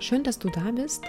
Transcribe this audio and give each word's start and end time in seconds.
Schön, 0.00 0.22
dass 0.22 0.38
du 0.38 0.48
da 0.48 0.70
bist 0.70 1.02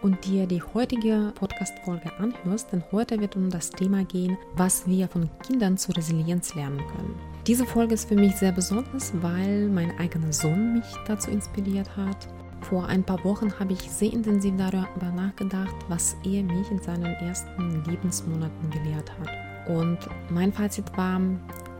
und 0.00 0.24
dir 0.24 0.46
die 0.46 0.62
heutige 0.62 1.30
Podcast-Folge 1.34 2.10
anhörst, 2.18 2.72
denn 2.72 2.82
heute 2.90 3.20
wird 3.20 3.36
um 3.36 3.50
das 3.50 3.68
Thema 3.68 4.02
gehen, 4.04 4.38
was 4.56 4.86
wir 4.86 5.08
von 5.08 5.28
Kindern 5.46 5.76
zur 5.76 5.94
Resilienz 5.94 6.54
lernen 6.54 6.78
können. 6.78 7.20
Diese 7.46 7.66
Folge 7.66 7.92
ist 7.92 8.08
für 8.08 8.14
mich 8.14 8.34
sehr 8.36 8.52
besonders, 8.52 9.12
weil 9.20 9.68
mein 9.68 9.98
eigener 9.98 10.32
Sohn 10.32 10.72
mich 10.72 10.86
dazu 11.06 11.30
inspiriert 11.30 11.94
hat. 11.98 12.26
Vor 12.62 12.86
ein 12.86 13.04
paar 13.04 13.22
Wochen 13.24 13.52
habe 13.58 13.74
ich 13.74 13.90
sehr 13.90 14.14
intensiv 14.14 14.54
darüber 14.56 15.12
nachgedacht, 15.14 15.76
was 15.88 16.16
er 16.24 16.42
mich 16.44 16.70
in 16.70 16.80
seinen 16.80 17.12
ersten 17.16 17.84
Lebensmonaten 17.84 18.70
gelehrt 18.70 19.12
hat. 19.20 19.68
Und 19.68 19.98
mein 20.30 20.50
Fazit 20.50 20.86
war 20.96 21.20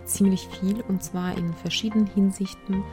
ziemlich 0.04 0.46
viel 0.48 0.82
und 0.88 1.02
zwar 1.02 1.38
in 1.38 1.54
verschiedenen 1.54 2.06
Hinsichten 2.06 2.84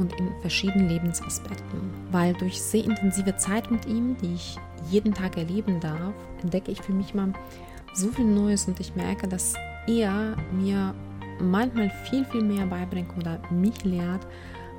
und 0.00 0.18
in 0.18 0.32
verschiedenen 0.40 0.88
Lebensaspekten. 0.88 1.90
Weil 2.10 2.32
durch 2.34 2.60
sehr 2.60 2.84
intensive 2.84 3.36
Zeit 3.36 3.70
mit 3.70 3.86
ihm, 3.86 4.16
die 4.16 4.34
ich 4.34 4.58
jeden 4.90 5.14
Tag 5.14 5.36
erleben 5.36 5.78
darf, 5.78 6.14
entdecke 6.42 6.72
ich 6.72 6.82
für 6.82 6.92
mich 6.92 7.14
mal 7.14 7.32
so 7.92 8.08
viel 8.08 8.24
Neues 8.24 8.66
und 8.66 8.80
ich 8.80 8.96
merke, 8.96 9.28
dass 9.28 9.54
er 9.86 10.36
mir 10.52 10.94
manchmal 11.38 11.90
viel, 12.08 12.24
viel 12.24 12.42
mehr 12.42 12.66
beibringt 12.66 13.16
oder 13.16 13.40
mich 13.50 13.84
lehrt, 13.84 14.26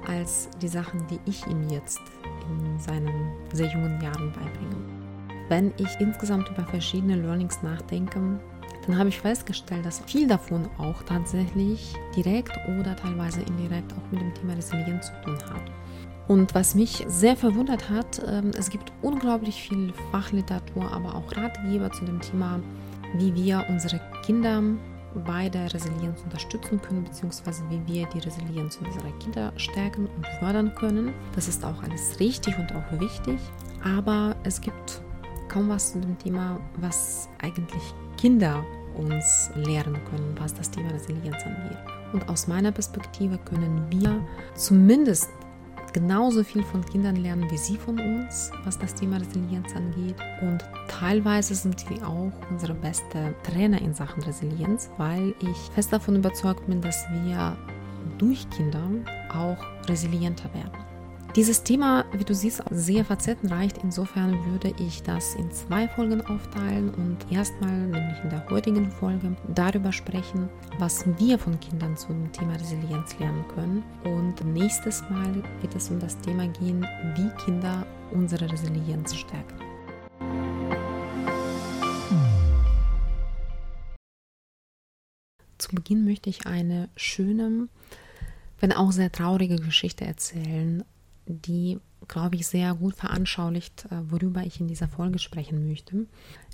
als 0.07 0.49
die 0.61 0.67
Sachen, 0.67 1.05
die 1.07 1.19
ich 1.25 1.45
ihm 1.47 1.69
jetzt 1.69 2.01
in 2.49 2.79
seinen 2.79 3.31
sehr 3.53 3.71
jungen 3.71 4.01
Jahren 4.01 4.31
beibringe. 4.31 4.75
Wenn 5.49 5.73
ich 5.77 5.99
insgesamt 5.99 6.49
über 6.49 6.63
verschiedene 6.63 7.15
Learnings 7.17 7.61
nachdenke, 7.61 8.39
dann 8.91 8.99
habe 8.99 9.09
ich 9.09 9.21
festgestellt, 9.21 9.85
dass 9.85 10.01
viel 10.01 10.27
davon 10.27 10.67
auch 10.77 11.01
tatsächlich 11.03 11.93
direkt 12.13 12.51
oder 12.67 12.93
teilweise 12.93 13.41
indirekt 13.41 13.93
auch 13.93 14.11
mit 14.11 14.19
dem 14.19 14.33
Thema 14.33 14.53
Resilienz 14.53 15.07
zu 15.07 15.13
tun 15.23 15.37
hat. 15.49 15.71
Und 16.27 16.53
was 16.53 16.75
mich 16.75 17.05
sehr 17.07 17.37
verwundert 17.37 17.89
hat, 17.89 18.21
ähm, 18.27 18.51
es 18.57 18.69
gibt 18.69 18.91
unglaublich 19.01 19.61
viel 19.63 19.93
Fachliteratur, 20.11 20.91
aber 20.91 21.15
auch 21.15 21.35
Ratgeber 21.37 21.89
zu 21.91 22.03
dem 22.03 22.19
Thema, 22.19 22.59
wie 23.15 23.33
wir 23.33 23.65
unsere 23.69 24.01
Kinder 24.25 24.61
bei 25.25 25.47
der 25.47 25.73
Resilienz 25.73 26.21
unterstützen 26.23 26.81
können, 26.81 27.05
beziehungsweise 27.05 27.63
wie 27.69 27.81
wir 27.87 28.07
die 28.07 28.19
Resilienz 28.19 28.77
unserer 28.77 29.11
Kinder 29.19 29.53
stärken 29.55 30.07
und 30.17 30.27
fördern 30.39 30.75
können. 30.75 31.13
Das 31.33 31.47
ist 31.47 31.63
auch 31.63 31.81
alles 31.83 32.19
richtig 32.19 32.57
und 32.57 32.73
auch 32.75 32.99
wichtig, 32.99 33.39
aber 33.85 34.35
es 34.43 34.59
gibt 34.59 35.01
kaum 35.47 35.69
was 35.69 35.93
zu 35.93 36.01
dem 36.01 36.17
Thema, 36.17 36.59
was 36.77 37.29
eigentlich 37.41 37.83
Kinder 38.17 38.65
uns 38.95 39.51
lehren 39.55 39.97
können, 40.09 40.35
was 40.39 40.53
das 40.53 40.69
Thema 40.69 40.91
Resilienz 40.91 41.43
angeht. 41.43 41.77
Und 42.13 42.27
aus 42.29 42.47
meiner 42.47 42.71
Perspektive 42.71 43.37
können 43.37 43.85
wir 43.89 44.25
zumindest 44.55 45.29
genauso 45.93 46.43
viel 46.43 46.63
von 46.63 46.85
Kindern 46.85 47.17
lernen 47.17 47.49
wie 47.51 47.57
sie 47.57 47.77
von 47.77 47.99
uns, 47.99 48.51
was 48.63 48.77
das 48.77 48.95
Thema 48.95 49.17
Resilienz 49.17 49.75
angeht. 49.75 50.15
Und 50.41 50.63
teilweise 50.87 51.55
sind 51.55 51.79
sie 51.79 52.01
auch 52.03 52.31
unsere 52.49 52.73
beste 52.73 53.35
Trainer 53.43 53.81
in 53.81 53.93
Sachen 53.93 54.23
Resilienz, 54.23 54.89
weil 54.97 55.33
ich 55.41 55.57
fest 55.73 55.91
davon 55.91 56.15
überzeugt 56.15 56.65
bin, 56.67 56.81
dass 56.81 57.05
wir 57.11 57.57
durch 58.17 58.49
Kinder 58.49 58.83
auch 59.33 59.57
resilienter 59.87 60.53
werden. 60.53 60.90
Dieses 61.37 61.63
Thema, 61.63 62.03
wie 62.11 62.25
du 62.25 62.35
siehst, 62.35 62.61
sehr 62.71 63.05
facettenreich. 63.05 63.71
Insofern 63.83 64.33
würde 64.51 64.73
ich 64.77 65.01
das 65.01 65.33
in 65.35 65.49
zwei 65.49 65.87
Folgen 65.87 66.19
aufteilen 66.19 66.93
und 66.93 67.19
erstmal, 67.31 67.71
nämlich 67.71 68.21
in 68.21 68.29
der 68.29 68.45
heutigen 68.49 68.91
Folge, 68.91 69.37
darüber 69.47 69.93
sprechen, 69.93 70.49
was 70.77 71.05
wir 71.17 71.39
von 71.39 71.57
Kindern 71.61 71.95
zum 71.95 72.29
Thema 72.33 72.55
Resilienz 72.55 73.17
lernen 73.17 73.45
können. 73.55 73.81
Und 74.03 74.43
nächstes 74.43 75.03
Mal 75.09 75.41
wird 75.61 75.73
es 75.73 75.89
um 75.89 76.01
das 76.01 76.19
Thema 76.19 76.49
gehen, 76.49 76.85
wie 77.15 77.29
Kinder 77.45 77.87
unsere 78.11 78.51
Resilienz 78.51 79.15
stärken. 79.15 79.57
Zu 85.57 85.73
Beginn 85.73 86.03
möchte 86.03 86.29
ich 86.29 86.45
eine 86.45 86.89
schöne, 86.97 87.69
wenn 88.59 88.73
auch 88.73 88.91
sehr 88.91 89.13
traurige 89.13 89.55
Geschichte 89.55 90.03
erzählen 90.03 90.83
die, 91.25 91.79
glaube 92.07 92.35
ich, 92.35 92.47
sehr 92.47 92.73
gut 92.75 92.95
veranschaulicht, 92.95 93.85
äh, 93.85 94.11
worüber 94.11 94.43
ich 94.43 94.59
in 94.59 94.67
dieser 94.67 94.87
Folge 94.87 95.19
sprechen 95.19 95.67
möchte. 95.67 96.05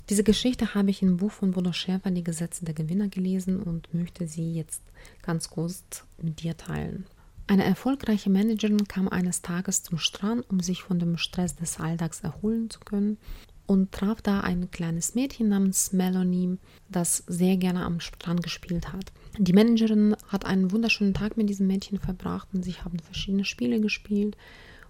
Diese 0.08 0.24
Geschichte 0.24 0.74
habe 0.74 0.90
ich 0.90 1.02
im 1.02 1.18
Buch 1.18 1.32
von 1.32 1.50
Bodo 1.50 1.72
Schäfer, 1.72 2.10
Die 2.10 2.24
Gesetze 2.24 2.64
der 2.64 2.74
Gewinner, 2.74 3.08
gelesen 3.08 3.62
und 3.62 3.92
möchte 3.92 4.26
sie 4.26 4.54
jetzt 4.54 4.82
ganz 5.22 5.50
kurz 5.50 6.04
mit 6.22 6.42
dir 6.42 6.56
teilen. 6.56 7.04
Eine 7.46 7.64
erfolgreiche 7.64 8.30
Managerin 8.30 8.88
kam 8.88 9.08
eines 9.08 9.42
Tages 9.42 9.82
zum 9.82 9.98
Strand, 9.98 10.48
um 10.50 10.60
sich 10.60 10.82
von 10.82 10.98
dem 10.98 11.16
Stress 11.16 11.56
des 11.56 11.80
Alltags 11.80 12.20
erholen 12.20 12.68
zu 12.68 12.80
können 12.80 13.18
und 13.66 13.92
traf 13.92 14.22
da 14.22 14.40
ein 14.40 14.70
kleines 14.70 15.14
Mädchen 15.14 15.48
namens 15.48 15.92
Melanie, 15.92 16.58
das 16.88 17.22
sehr 17.26 17.56
gerne 17.58 17.84
am 17.84 18.00
Strand 18.00 18.42
gespielt 18.42 18.92
hat. 18.92 19.12
Die 19.38 19.52
Managerin 19.52 20.16
hat 20.26 20.44
einen 20.44 20.72
wunderschönen 20.72 21.14
Tag 21.14 21.36
mit 21.36 21.48
diesem 21.48 21.68
Mädchen 21.68 22.00
verbracht 22.00 22.48
und 22.52 22.64
sie 22.64 22.74
haben 22.74 22.98
verschiedene 22.98 23.44
Spiele 23.44 23.80
gespielt. 23.80 24.36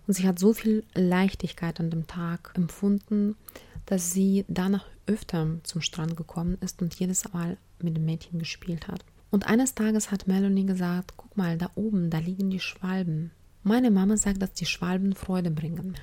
Und 0.07 0.15
sie 0.15 0.27
hat 0.27 0.39
so 0.39 0.55
viel 0.55 0.85
Leichtigkeit 0.95 1.79
an 1.81 1.91
dem 1.91 2.07
Tag 2.07 2.53
empfunden, 2.55 3.37
dass 3.85 4.13
sie 4.13 4.47
danach 4.49 4.87
öfter 5.07 5.59
zum 5.65 5.83
Strand 5.83 6.17
gekommen 6.17 6.57
ist 6.63 6.81
und 6.81 6.95
jedes 6.95 7.31
Mal 7.35 7.59
mit 7.83 7.95
dem 7.95 8.07
Mädchen 8.07 8.39
gespielt 8.39 8.89
hat. 8.89 9.05
Und 9.31 9.47
eines 9.47 9.75
Tages 9.75 10.11
hat 10.11 10.27
Melanie 10.27 10.65
gesagt, 10.65 11.13
guck 11.19 11.37
mal, 11.37 11.59
da 11.59 11.71
oben, 11.75 12.09
da 12.09 12.19
liegen 12.19 12.49
die 12.49 12.61
Schwalben. 12.61 13.33
Meine 13.63 13.91
Mama 13.91 14.17
sagt, 14.17 14.41
dass 14.41 14.55
die 14.55 14.65
Schwalben 14.65 15.15
Freude 15.15 15.51
bringen. 15.51 15.95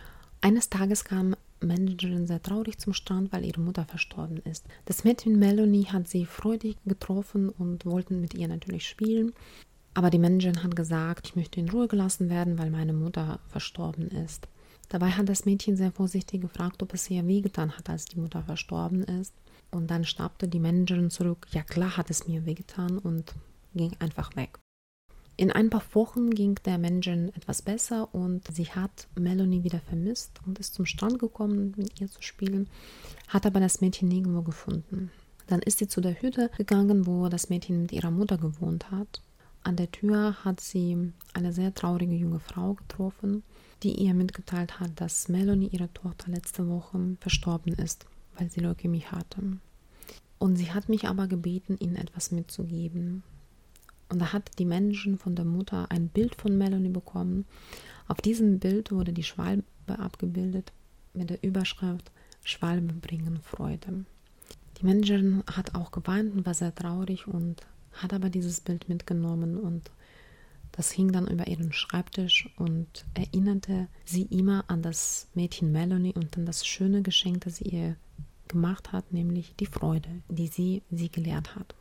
Eines 0.42 0.70
Tages 0.70 1.04
kam 1.04 1.36
Managerin 1.66 2.28
sehr 2.28 2.42
traurig 2.42 2.78
zum 2.80 2.94
Strand, 2.94 3.32
weil 3.34 3.46
ihre 3.46 3.62
Mutter 3.62 3.86
verstorben 3.86 4.38
ist. 4.38 4.66
Das 4.86 5.04
Mädchen 5.04 5.40
Melanie 5.40 5.86
hat 5.86 6.08
sie 6.08 6.26
freudig 6.26 6.78
getroffen 6.86 7.50
und 7.50 7.86
wollten 7.86 8.22
mit 8.22 8.34
ihr 8.34 8.48
natürlich 8.48 8.88
spielen. 8.88 9.34
Aber 9.94 10.10
die 10.10 10.20
Managerin 10.20 10.64
hat 10.64 10.76
gesagt, 10.76 11.28
ich 11.28 11.36
möchte 11.36 11.60
in 11.60 11.70
Ruhe 11.70 11.88
gelassen 11.88 12.30
werden, 12.30 12.58
weil 12.58 12.70
meine 12.70 12.94
Mutter 12.94 13.40
verstorben 13.48 14.10
ist. 14.10 14.48
Dabei 14.90 15.12
hat 15.12 15.30
das 15.30 15.46
Mädchen 15.46 15.78
sehr 15.78 15.92
vorsichtig 15.92 16.42
gefragt, 16.42 16.84
ob 16.84 16.94
es 16.94 17.10
ihr 17.10 17.26
wehgetan 17.26 17.72
hat, 17.78 17.90
als 17.90 18.06
die 18.06 18.20
Mutter 18.20 18.44
verstorben 18.44 19.04
ist. 19.04 19.34
Und 19.72 19.90
dann 19.90 20.06
schnappte 20.06 20.48
die 20.48 20.60
Managerin 20.60 21.10
zurück, 21.10 21.48
ja 21.52 21.64
klar 21.64 21.98
hat 21.98 22.10
es 22.10 22.28
mir 22.28 22.46
wehgetan 22.46 22.98
und 22.98 23.34
ging 23.74 23.92
einfach 24.00 24.36
weg. 24.36 24.60
In 25.38 25.52
ein 25.52 25.70
paar 25.70 25.84
Wochen 25.94 26.30
ging 26.30 26.56
der 26.66 26.78
Managerin 26.78 27.30
etwas 27.36 27.62
besser 27.62 28.14
und 28.14 28.44
sie 28.54 28.66
hat 28.66 29.08
Melanie 29.20 29.64
wieder 29.64 29.80
vermisst 29.80 30.40
und 30.46 30.60
ist 30.60 30.74
zum 30.74 30.86
Strand 30.86 31.20
gekommen, 31.20 31.74
mit 31.76 32.00
ihr 32.00 32.10
zu 32.10 32.22
spielen, 32.22 32.70
hat 33.28 33.46
aber 33.46 33.60
das 33.60 33.82
Mädchen 33.82 34.08
nirgendwo 34.08 34.42
gefunden. 34.44 35.12
Dann 35.48 35.62
ist 35.62 35.80
sie 35.80 35.88
zu 35.88 36.02
der 36.02 36.22
Hütte 36.22 36.50
gegangen, 36.58 37.06
wo 37.06 37.28
das 37.28 37.50
Mädchen 37.50 37.82
mit 37.82 37.92
ihrer 37.92 38.12
Mutter 38.12 38.38
gewohnt 38.38 38.92
hat 38.92 39.22
an 39.66 39.76
der 39.76 39.90
Tür 39.90 40.36
hat 40.46 40.62
sie 40.62 41.12
eine 41.34 41.52
sehr 41.52 41.74
traurige 41.74 42.14
junge 42.14 42.40
Frau 42.40 42.76
getroffen, 42.76 43.42
die 43.82 43.94
ihr 43.96 44.14
mitgeteilt 44.14 44.80
hat, 44.80 44.92
dass 45.02 45.28
Melanie, 45.28 45.70
ihre 45.72 45.92
Tochter, 45.92 46.30
letzte 46.30 46.70
Woche 46.70 47.18
verstorben 47.20 47.74
ist, 47.74 48.06
weil 48.38 48.52
sie 48.52 48.60
Leukämie 48.60 49.06
hatte. 49.06 49.58
Und 50.38 50.58
sie 50.58 50.72
hat 50.72 50.88
mich 50.88 51.08
aber 51.08 51.26
gebeten, 51.26 51.78
ihnen 51.80 51.96
etwas 51.96 52.32
mitzugeben. 52.32 53.24
Und 54.10 54.20
da 54.20 54.34
hat 54.34 54.60
die 54.60 54.66
Menschen 54.66 55.18
von 55.18 55.36
der 55.36 55.46
Mutter 55.46 55.90
ein 55.90 56.10
Bild 56.10 56.36
von 56.36 56.58
Melanie 56.58 56.90
bekommen. 56.90 57.46
Auf 58.08 58.22
diesem 58.22 58.60
Bild 58.60 58.92
wurde 58.92 59.14
die 59.14 59.24
Schwalbe 59.24 59.64
abgebildet 59.88 60.72
mit 61.14 61.30
der 61.30 61.44
Überschrift 61.44 62.12
Schwalbe 62.44 62.94
bringen 62.94 63.40
Freude. 63.42 64.06
Die 64.78 64.86
Managerin 64.86 65.44
hat 65.52 65.74
auch 65.74 65.92
geweint 65.92 66.36
und 66.36 66.46
war 66.46 66.54
sehr 66.54 66.76
traurig 66.76 67.28
und 67.28 67.66
hat 67.94 68.14
aber 68.14 68.30
dieses 68.30 68.62
Bild 68.62 68.90
mitgenommen 68.90 69.58
und 69.58 69.90
das 70.72 70.92
hing 70.92 71.14
dann 71.14 71.28
über 71.28 71.48
ihren 71.48 71.72
Schreibtisch 71.72 72.50
und 72.58 73.06
erinnerte 73.14 73.88
sie 74.04 74.24
immer 74.24 74.66
an 74.68 74.82
das 74.82 75.30
Mädchen 75.34 75.72
Melanie 75.72 76.14
und 76.14 76.38
an 76.38 76.46
das 76.46 76.68
schöne 76.68 77.02
Geschenk, 77.02 77.46
das 77.46 77.58
sie 77.58 77.70
ihr 77.70 77.96
gemacht 78.50 78.92
hat, 78.92 79.14
nämlich 79.14 79.56
die 79.56 79.66
Freude, 79.66 80.10
die 80.28 80.48
sie 80.48 80.84
sie 80.92 81.10
gelehrt 81.10 81.56
hat. 81.56 81.76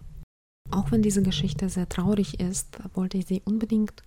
Auch 0.75 0.91
wenn 0.91 1.03
diese 1.03 1.23
Geschichte 1.23 1.69
sehr 1.69 1.89
traurig 1.89 2.41
ist, 2.41 2.79
wollte 2.95 3.17
ich 3.17 3.27
sie 3.27 3.43
unbedingt 3.45 4.03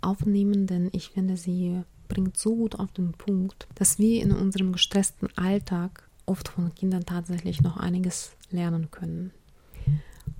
aufnehmen, 0.00 0.66
denn 0.66 0.88
ich 0.90 1.10
finde, 1.10 1.36
sie 1.36 1.80
bringt 2.08 2.36
so 2.36 2.56
gut 2.56 2.74
auf 2.74 2.90
den 2.90 3.12
Punkt, 3.12 3.68
dass 3.76 4.00
wir 4.00 4.20
in 4.20 4.32
unserem 4.32 4.72
gestressten 4.72 5.28
Alltag 5.36 6.08
oft 6.26 6.48
von 6.48 6.74
Kindern 6.74 7.06
tatsächlich 7.06 7.62
noch 7.62 7.76
einiges 7.76 8.32
lernen 8.50 8.90
können. 8.90 9.30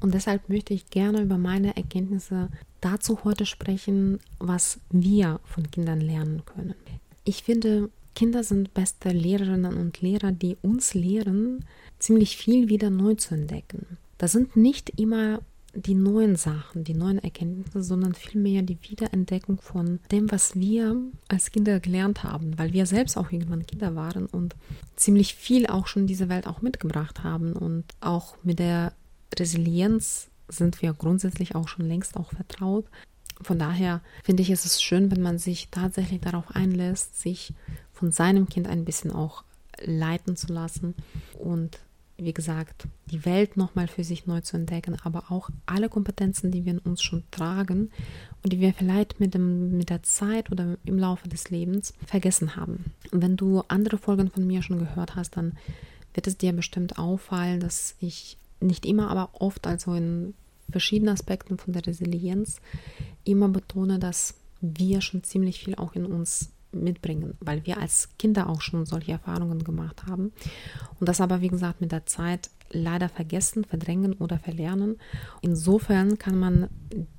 Und 0.00 0.14
deshalb 0.14 0.48
möchte 0.48 0.74
ich 0.74 0.90
gerne 0.90 1.22
über 1.22 1.38
meine 1.38 1.76
Erkenntnisse 1.76 2.48
dazu 2.80 3.22
heute 3.22 3.46
sprechen, 3.46 4.18
was 4.40 4.80
wir 4.90 5.38
von 5.44 5.70
Kindern 5.70 6.00
lernen 6.00 6.42
können. 6.44 6.74
Ich 7.22 7.44
finde, 7.44 7.88
Kinder 8.16 8.42
sind 8.42 8.74
beste 8.74 9.10
Lehrerinnen 9.10 9.76
und 9.76 10.00
Lehrer, 10.00 10.32
die 10.32 10.56
uns 10.60 10.94
lehren, 10.94 11.64
ziemlich 12.00 12.36
viel 12.36 12.68
wieder 12.68 12.90
neu 12.90 13.14
zu 13.14 13.36
entdecken. 13.36 13.96
Das 14.18 14.32
sind 14.32 14.56
nicht 14.56 14.90
immer 15.00 15.40
die 15.74 15.94
neuen 15.94 16.36
Sachen, 16.36 16.84
die 16.84 16.94
neuen 16.94 17.18
Erkenntnisse, 17.18 17.82
sondern 17.82 18.14
vielmehr 18.14 18.62
die 18.62 18.78
Wiederentdeckung 18.82 19.60
von 19.60 20.00
dem, 20.10 20.30
was 20.30 20.56
wir 20.56 20.96
als 21.28 21.50
Kinder 21.50 21.80
gelernt 21.80 22.24
haben, 22.24 22.58
weil 22.58 22.72
wir 22.72 22.86
selbst 22.86 23.16
auch 23.16 23.32
irgendwann 23.32 23.66
Kinder 23.66 23.94
waren 23.94 24.26
und 24.26 24.54
ziemlich 24.96 25.34
viel 25.34 25.66
auch 25.66 25.86
schon 25.86 26.06
diese 26.06 26.28
Welt 26.28 26.46
auch 26.46 26.62
mitgebracht 26.62 27.24
haben 27.24 27.54
und 27.54 27.84
auch 28.00 28.36
mit 28.42 28.58
der 28.58 28.92
Resilienz 29.38 30.28
sind 30.48 30.82
wir 30.82 30.92
grundsätzlich 30.92 31.54
auch 31.54 31.68
schon 31.68 31.86
längst 31.86 32.16
auch 32.16 32.32
vertraut. 32.32 32.84
Von 33.40 33.58
daher 33.58 34.02
finde 34.22 34.42
ich, 34.42 34.50
ist 34.50 34.66
es 34.66 34.82
schön, 34.82 35.10
wenn 35.10 35.22
man 35.22 35.38
sich 35.38 35.68
tatsächlich 35.70 36.20
darauf 36.20 36.54
einlässt, 36.54 37.18
sich 37.18 37.54
von 37.92 38.12
seinem 38.12 38.48
Kind 38.48 38.68
ein 38.68 38.84
bisschen 38.84 39.10
auch 39.10 39.44
leiten 39.80 40.36
zu 40.36 40.52
lassen 40.52 40.94
und 41.38 41.78
wie 42.24 42.32
gesagt, 42.32 42.86
die 43.10 43.24
Welt 43.24 43.56
nochmal 43.56 43.88
für 43.88 44.04
sich 44.04 44.26
neu 44.26 44.40
zu 44.40 44.56
entdecken, 44.56 44.96
aber 45.02 45.30
auch 45.30 45.50
alle 45.66 45.88
Kompetenzen, 45.88 46.50
die 46.50 46.64
wir 46.64 46.72
in 46.72 46.78
uns 46.78 47.02
schon 47.02 47.24
tragen 47.30 47.90
und 48.42 48.52
die 48.52 48.60
wir 48.60 48.72
vielleicht 48.72 49.20
mit, 49.20 49.34
dem, 49.34 49.76
mit 49.76 49.90
der 49.90 50.02
Zeit 50.02 50.50
oder 50.50 50.76
im 50.84 50.98
Laufe 50.98 51.28
des 51.28 51.50
Lebens 51.50 51.94
vergessen 52.06 52.56
haben. 52.56 52.92
Und 53.10 53.22
wenn 53.22 53.36
du 53.36 53.62
andere 53.68 53.98
Folgen 53.98 54.30
von 54.30 54.46
mir 54.46 54.62
schon 54.62 54.78
gehört 54.78 55.16
hast, 55.16 55.36
dann 55.36 55.52
wird 56.14 56.26
es 56.26 56.38
dir 56.38 56.52
bestimmt 56.52 56.98
auffallen, 56.98 57.60
dass 57.60 57.96
ich 58.00 58.36
nicht 58.60 58.86
immer, 58.86 59.10
aber 59.10 59.30
oft, 59.40 59.66
also 59.66 59.94
in 59.94 60.34
verschiedenen 60.70 61.14
Aspekten 61.14 61.58
von 61.58 61.72
der 61.72 61.86
Resilienz, 61.86 62.60
immer 63.24 63.48
betone, 63.48 63.98
dass 63.98 64.34
wir 64.60 65.00
schon 65.00 65.24
ziemlich 65.24 65.58
viel 65.58 65.74
auch 65.74 65.94
in 65.94 66.06
uns 66.06 66.51
mitbringen, 66.72 67.34
weil 67.40 67.64
wir 67.66 67.78
als 67.78 68.10
Kinder 68.18 68.48
auch 68.48 68.60
schon 68.60 68.86
solche 68.86 69.12
Erfahrungen 69.12 69.64
gemacht 69.64 70.06
haben 70.06 70.32
und 71.00 71.08
das 71.08 71.20
aber, 71.20 71.40
wie 71.40 71.48
gesagt, 71.48 71.80
mit 71.80 71.92
der 71.92 72.06
Zeit 72.06 72.50
leider 72.72 73.08
vergessen, 73.08 73.64
verdrängen 73.64 74.14
oder 74.14 74.38
verlernen. 74.38 74.96
Insofern 75.40 76.18
kann 76.18 76.38
man 76.38 76.68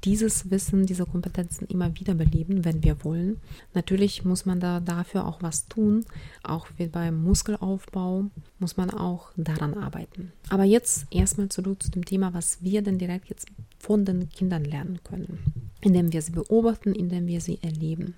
dieses 0.04 0.52
Wissen, 0.52 0.86
diese 0.86 1.06
Kompetenzen 1.06 1.66
immer 1.68 1.96
wieder 2.00 2.16
beleben, 2.16 2.66
wenn 2.66 2.84
wir 2.84 3.04
wollen. 3.04 3.38
Natürlich 3.74 4.26
muss 4.26 4.46
man 4.46 4.60
da 4.60 4.80
dafür 4.80 5.26
auch 5.28 5.42
was 5.42 5.68
tun. 5.68 6.06
Auch 6.44 6.68
wie 6.78 6.88
beim 6.88 7.24
Muskelaufbau 7.24 8.26
muss 8.60 8.78
man 8.78 8.90
auch 8.90 9.32
daran 9.38 9.74
arbeiten. 9.76 10.32
Aber 10.50 10.64
jetzt 10.64 11.08
erstmal 11.12 11.50
zurück 11.50 11.82
zu 11.82 11.92
dem 11.92 12.06
Thema, 12.06 12.34
was 12.34 12.62
wir 12.62 12.82
denn 12.82 12.98
direkt 12.98 13.30
jetzt 13.30 13.48
von 13.80 14.06
den 14.06 14.30
Kindern 14.30 14.66
lernen 14.66 15.00
können, 15.04 15.40
indem 15.82 16.12
wir 16.14 16.22
sie 16.22 16.32
beobachten, 16.32 16.94
indem 16.94 17.28
wir 17.28 17.42
sie 17.42 17.60
erleben. 17.62 18.16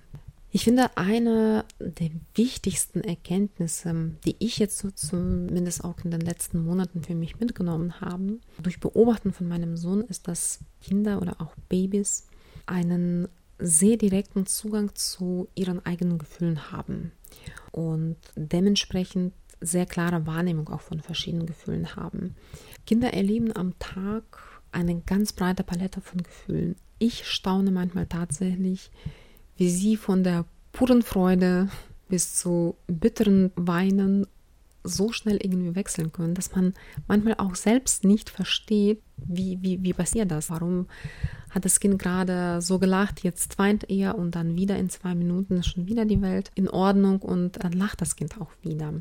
Ich 0.56 0.64
finde, 0.64 0.96
eine 0.96 1.66
der 1.80 2.08
wichtigsten 2.34 3.02
Erkenntnisse, 3.02 4.12
die 4.24 4.36
ich 4.38 4.58
jetzt 4.58 4.78
so 4.78 4.90
zumindest 4.90 5.84
auch 5.84 6.02
in 6.02 6.10
den 6.10 6.22
letzten 6.22 6.64
Monaten 6.64 7.02
für 7.02 7.14
mich 7.14 7.38
mitgenommen 7.38 8.00
habe, 8.00 8.38
durch 8.62 8.80
Beobachten 8.80 9.34
von 9.34 9.48
meinem 9.48 9.76
Sohn, 9.76 10.00
ist, 10.00 10.28
dass 10.28 10.60
Kinder 10.80 11.20
oder 11.20 11.42
auch 11.42 11.54
Babys 11.68 12.26
einen 12.64 13.28
sehr 13.58 13.98
direkten 13.98 14.46
Zugang 14.46 14.94
zu 14.94 15.46
ihren 15.54 15.84
eigenen 15.84 16.16
Gefühlen 16.16 16.72
haben 16.72 17.12
und 17.70 18.16
dementsprechend 18.34 19.34
sehr 19.60 19.84
klare 19.84 20.26
Wahrnehmung 20.26 20.70
auch 20.70 20.80
von 20.80 21.00
verschiedenen 21.00 21.44
Gefühlen 21.44 21.96
haben. 21.96 22.34
Kinder 22.86 23.12
erleben 23.12 23.54
am 23.54 23.78
Tag 23.78 24.22
eine 24.72 25.02
ganz 25.02 25.34
breite 25.34 25.64
Palette 25.64 26.00
von 26.00 26.22
Gefühlen. 26.22 26.76
Ich 26.98 27.26
staune 27.26 27.72
manchmal 27.72 28.06
tatsächlich, 28.06 28.90
wie 29.56 29.70
sie 29.70 29.96
von 29.96 30.22
der 30.22 30.44
puren 30.72 31.02
Freude 31.02 31.68
bis 32.08 32.34
zu 32.34 32.76
bitteren 32.86 33.50
Weinen 33.56 34.26
so 34.84 35.12
schnell 35.12 35.38
irgendwie 35.42 35.74
wechseln 35.74 36.12
können, 36.12 36.34
dass 36.34 36.54
man 36.54 36.74
manchmal 37.08 37.34
auch 37.38 37.54
selbst 37.56 38.04
nicht 38.04 38.30
versteht, 38.30 39.02
wie, 39.16 39.58
wie, 39.60 39.82
wie 39.82 39.92
passiert 39.92 40.30
das? 40.30 40.50
Warum 40.50 40.86
hat 41.50 41.64
das 41.64 41.80
Kind 41.80 41.98
gerade 41.98 42.60
so 42.60 42.78
gelacht, 42.78 43.24
jetzt 43.24 43.58
weint 43.58 43.90
er 43.90 44.16
und 44.16 44.36
dann 44.36 44.56
wieder 44.56 44.76
in 44.76 44.90
zwei 44.90 45.14
Minuten 45.14 45.56
ist 45.56 45.68
schon 45.68 45.86
wieder 45.86 46.04
die 46.04 46.20
Welt 46.20 46.50
in 46.54 46.68
Ordnung 46.68 47.20
und 47.20 47.64
dann 47.64 47.72
lacht 47.72 48.00
das 48.00 48.14
Kind 48.14 48.40
auch 48.40 48.50
wieder. 48.62 48.92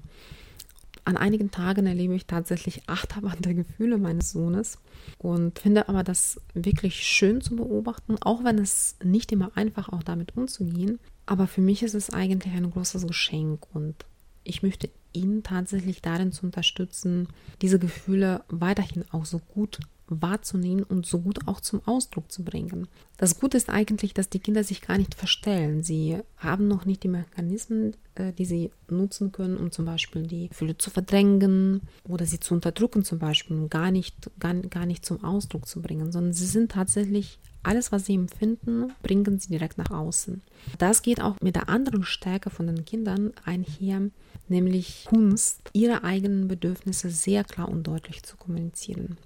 An 1.06 1.18
einigen 1.18 1.52
Tagen 1.52 1.86
erlebe 1.86 2.16
ich 2.16 2.26
tatsächlich 2.26 2.90
Achterbahn 2.90 3.38
der 3.40 3.54
Gefühle 3.54 4.00
meines 4.00 4.32
Sohnes 4.32 4.80
und 5.20 5.60
finde 5.60 5.88
aber 5.88 6.04
das 6.04 6.42
wirklich 6.56 6.96
schön 6.96 7.42
zu 7.42 7.56
beobachten, 7.56 8.18
auch 8.22 8.44
wenn 8.44 8.58
es 8.58 8.96
nicht 9.04 9.32
immer 9.32 9.52
einfach 9.56 9.90
auch 9.90 10.02
damit 10.02 10.36
umzugehen. 10.36 11.00
Aber 11.28 11.46
für 11.46 11.62
mich 11.62 11.84
ist 11.84 11.94
es 11.94 12.10
eigentlich 12.10 12.54
ein 12.54 12.72
großes 12.72 13.06
Geschenk 13.06 13.68
und 13.74 13.96
ich 14.44 14.64
möchte 14.64 14.90
ihn 15.14 15.44
tatsächlich 15.44 16.02
darin 16.02 16.32
zu 16.32 16.46
unterstützen, 16.48 17.28
diese 17.62 17.80
Gefühle 17.80 18.44
weiterhin 18.50 19.06
auch 19.12 19.26
so 19.26 19.40
gut 19.40 19.80
wahrzunehmen 20.08 20.84
und 20.84 21.06
so 21.06 21.20
gut 21.20 21.48
auch 21.48 21.62
zum 21.62 21.82
Ausdruck 21.86 22.32
zu 22.32 22.44
bringen. 22.44 22.88
Das 23.18 23.40
Gute 23.40 23.58
ist 23.58 23.70
eigentlich, 23.70 24.14
dass 24.14 24.30
die 24.30 24.40
Kinder 24.40 24.64
sich 24.64 24.82
gar 24.82 24.98
nicht 24.98 25.16
verstellen. 25.16 25.84
Sie 25.84 26.20
haben 26.38 26.68
noch 26.68 26.86
nicht 26.86 27.04
die 27.04 27.08
Mechanismen, 27.08 27.96
äh, 28.16 28.34
die 28.34 28.46
sie 28.46 28.72
nutzen 28.90 29.32
können, 29.32 29.58
um 29.58 29.72
zum 29.72 29.86
Beispiel 29.86 30.24
die 30.24 30.50
Gefühle 30.50 30.78
zu 30.78 30.90
verdrängen 30.90 31.82
oder 32.08 32.26
sie 32.26 32.40
zu 32.40 32.54
unterdrücken, 32.54 33.04
zum 33.04 33.20
Beispiel, 33.20 33.58
um 33.58 33.70
gar 33.70 33.92
nicht, 33.92 34.30
gar, 34.40 34.54
gar 34.54 34.86
nicht 34.86 35.06
zum 35.06 35.24
Ausdruck 35.24 35.68
zu 35.68 35.82
bringen, 35.82 36.12
sondern 36.12 36.34
sie 36.34 36.46
sind 36.46 36.72
tatsächlich 36.72 37.40
alles, 37.66 37.92
was 37.92 38.06
sie 38.06 38.14
empfinden, 38.14 38.94
bringen 39.02 39.40
sie 39.40 39.50
direkt 39.50 39.78
nach 39.78 39.90
außen. 39.90 40.42
Das 40.78 41.02
geht 41.02 41.22
auch 41.22 41.40
mit 41.42 41.56
der 41.56 41.70
anderen 41.70 42.04
Stärke 42.04 42.50
von 42.50 42.68
den 42.68 42.86
Kindern 42.86 43.34
einher, 43.44 44.02
nämlich 44.48 45.06
Kunst, 45.06 45.72
ihre 45.74 46.04
eigenen 46.04 46.48
Bedürfnisse 46.48 47.10
sehr 47.10 47.44
klar 47.44 47.70
und 47.70 47.88
deutlich 47.88 48.24
zu 48.24 48.38
kommunizieren. 48.38 49.18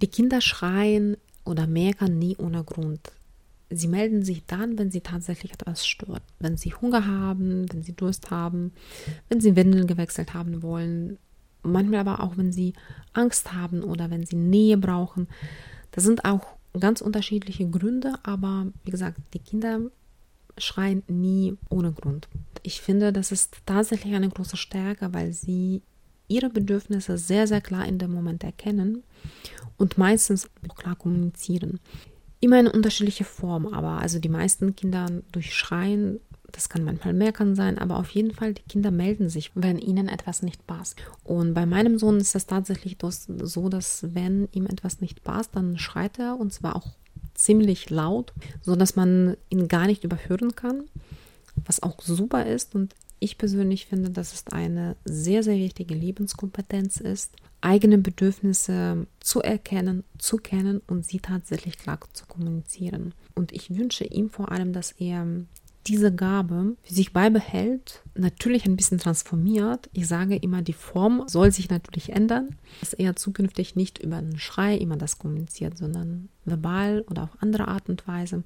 Die 0.00 0.08
Kinder 0.08 0.40
schreien 0.40 1.16
oder 1.44 1.66
meckern 1.66 2.18
nie 2.18 2.36
ohne 2.36 2.62
Grund. 2.64 3.00
Sie 3.70 3.88
melden 3.88 4.24
sich 4.24 4.46
dann, 4.46 4.78
wenn 4.78 4.90
sie 4.90 5.02
tatsächlich 5.02 5.52
etwas 5.52 5.86
stört. 5.86 6.22
Wenn 6.38 6.56
sie 6.56 6.72
Hunger 6.72 7.06
haben, 7.06 7.70
wenn 7.72 7.82
sie 7.82 7.92
Durst 7.92 8.30
haben, 8.30 8.72
wenn 9.28 9.40
sie 9.40 9.56
Windeln 9.56 9.86
gewechselt 9.86 10.32
haben 10.32 10.62
wollen. 10.62 11.18
Manchmal 11.62 12.00
aber 12.00 12.22
auch, 12.22 12.36
wenn 12.36 12.52
sie 12.52 12.72
Angst 13.12 13.52
haben 13.52 13.82
oder 13.82 14.10
wenn 14.10 14.24
sie 14.24 14.36
Nähe 14.36 14.78
brauchen. 14.78 15.28
Das 15.90 16.04
sind 16.04 16.24
auch 16.24 16.46
ganz 16.78 17.00
unterschiedliche 17.00 17.68
Gründe, 17.68 18.14
aber 18.22 18.68
wie 18.84 18.90
gesagt, 18.90 19.18
die 19.34 19.38
Kinder 19.38 19.80
schreien 20.56 21.02
nie 21.08 21.56
ohne 21.68 21.92
Grund. 21.92 22.28
Ich 22.62 22.80
finde, 22.80 23.12
das 23.12 23.32
ist 23.32 23.58
tatsächlich 23.66 24.14
eine 24.14 24.28
große 24.28 24.56
Stärke, 24.56 25.12
weil 25.12 25.32
sie 25.32 25.82
ihre 26.28 26.50
Bedürfnisse 26.50 27.18
sehr, 27.18 27.46
sehr 27.46 27.60
klar 27.60 27.86
in 27.86 27.98
dem 27.98 28.12
Moment 28.12 28.44
erkennen 28.44 29.02
und 29.76 29.98
meistens 29.98 30.48
auch 30.68 30.76
klar 30.76 30.96
kommunizieren. 30.96 31.80
Immer 32.40 32.60
in 32.60 32.68
unterschiedlicher 32.68 33.24
Form, 33.24 33.66
aber 33.66 34.00
also 34.00 34.18
die 34.20 34.28
meisten 34.28 34.76
Kinder 34.76 35.10
durchschreien, 35.32 36.20
das 36.52 36.68
kann 36.68 36.84
manchmal 36.84 37.12
Meckern 37.12 37.54
sein, 37.54 37.78
aber 37.78 37.98
auf 37.98 38.10
jeden 38.10 38.32
Fall, 38.32 38.54
die 38.54 38.62
Kinder 38.62 38.90
melden 38.90 39.28
sich, 39.28 39.50
wenn 39.54 39.78
ihnen 39.78 40.08
etwas 40.08 40.42
nicht 40.42 40.66
passt. 40.66 40.96
Und 41.24 41.54
bei 41.54 41.66
meinem 41.66 41.98
Sohn 41.98 42.18
ist 42.18 42.34
das 42.34 42.46
tatsächlich 42.46 42.96
so, 43.00 43.68
dass 43.68 44.14
wenn 44.14 44.48
ihm 44.52 44.66
etwas 44.66 45.00
nicht 45.00 45.24
passt, 45.24 45.56
dann 45.56 45.78
schreit 45.78 46.18
er 46.18 46.38
und 46.38 46.52
zwar 46.52 46.76
auch 46.76 46.92
ziemlich 47.34 47.90
laut, 47.90 48.32
so 48.62 48.76
dass 48.76 48.96
man 48.96 49.36
ihn 49.48 49.68
gar 49.68 49.86
nicht 49.86 50.04
überhören 50.04 50.54
kann, 50.54 50.84
was 51.66 51.82
auch 51.82 52.00
super 52.00 52.46
ist 52.46 52.74
und 52.74 52.94
ich 53.20 53.38
persönlich 53.38 53.86
finde, 53.86 54.10
dass 54.10 54.32
es 54.32 54.46
eine 54.48 54.96
sehr, 55.04 55.42
sehr 55.42 55.56
wichtige 55.56 55.94
Lebenskompetenz 55.94 56.98
ist, 56.98 57.34
eigene 57.60 57.98
Bedürfnisse 57.98 59.06
zu 59.20 59.40
erkennen, 59.42 60.04
zu 60.18 60.36
kennen 60.36 60.80
und 60.86 61.04
sie 61.04 61.18
tatsächlich 61.18 61.78
klar 61.78 61.98
zu 62.12 62.26
kommunizieren. 62.26 63.14
Und 63.34 63.52
ich 63.52 63.76
wünsche 63.76 64.04
ihm 64.04 64.30
vor 64.30 64.52
allem, 64.52 64.72
dass 64.72 64.92
er 64.92 65.26
diese 65.86 66.14
Gabe 66.14 66.76
für 66.82 66.94
sich 66.94 67.12
beibehält, 67.12 68.02
natürlich 68.14 68.66
ein 68.66 68.76
bisschen 68.76 68.98
transformiert. 68.98 69.88
Ich 69.92 70.06
sage 70.06 70.36
immer, 70.36 70.60
die 70.60 70.74
Form 70.74 71.24
soll 71.26 71.50
sich 71.50 71.70
natürlich 71.70 72.10
ändern, 72.10 72.56
dass 72.80 72.92
er 72.92 73.16
zukünftig 73.16 73.74
nicht 73.74 73.98
über 73.98 74.16
einen 74.16 74.38
Schrei 74.38 74.76
immer 74.76 74.96
das 74.96 75.18
kommuniziert, 75.18 75.78
sondern 75.78 76.28
verbal 76.44 77.04
oder 77.08 77.24
auf 77.24 77.30
andere 77.40 77.68
Art 77.68 77.88
und 77.88 78.06
Weise. 78.06 78.42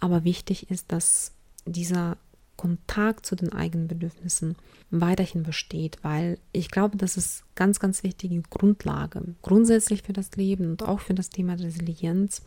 Aber 0.00 0.24
wichtig 0.24 0.70
ist, 0.70 0.90
dass 0.90 1.32
dieser 1.66 2.16
Kontakt 2.62 3.26
zu 3.26 3.34
den 3.34 3.52
eigenen 3.52 3.88
Bedürfnissen 3.88 4.54
weiterhin 4.92 5.42
besteht, 5.42 5.98
weil 6.02 6.38
ich 6.52 6.70
glaube, 6.70 6.96
das 6.96 7.16
ist 7.16 7.42
ganz, 7.56 7.80
ganz 7.80 8.04
wichtige 8.04 8.40
Grundlage, 8.42 9.34
grundsätzlich 9.42 10.02
für 10.02 10.12
das 10.12 10.30
Leben 10.36 10.70
und 10.70 10.84
auch 10.84 11.00
für 11.00 11.14
das 11.14 11.30
Thema 11.30 11.54
Resilienz, 11.54 12.42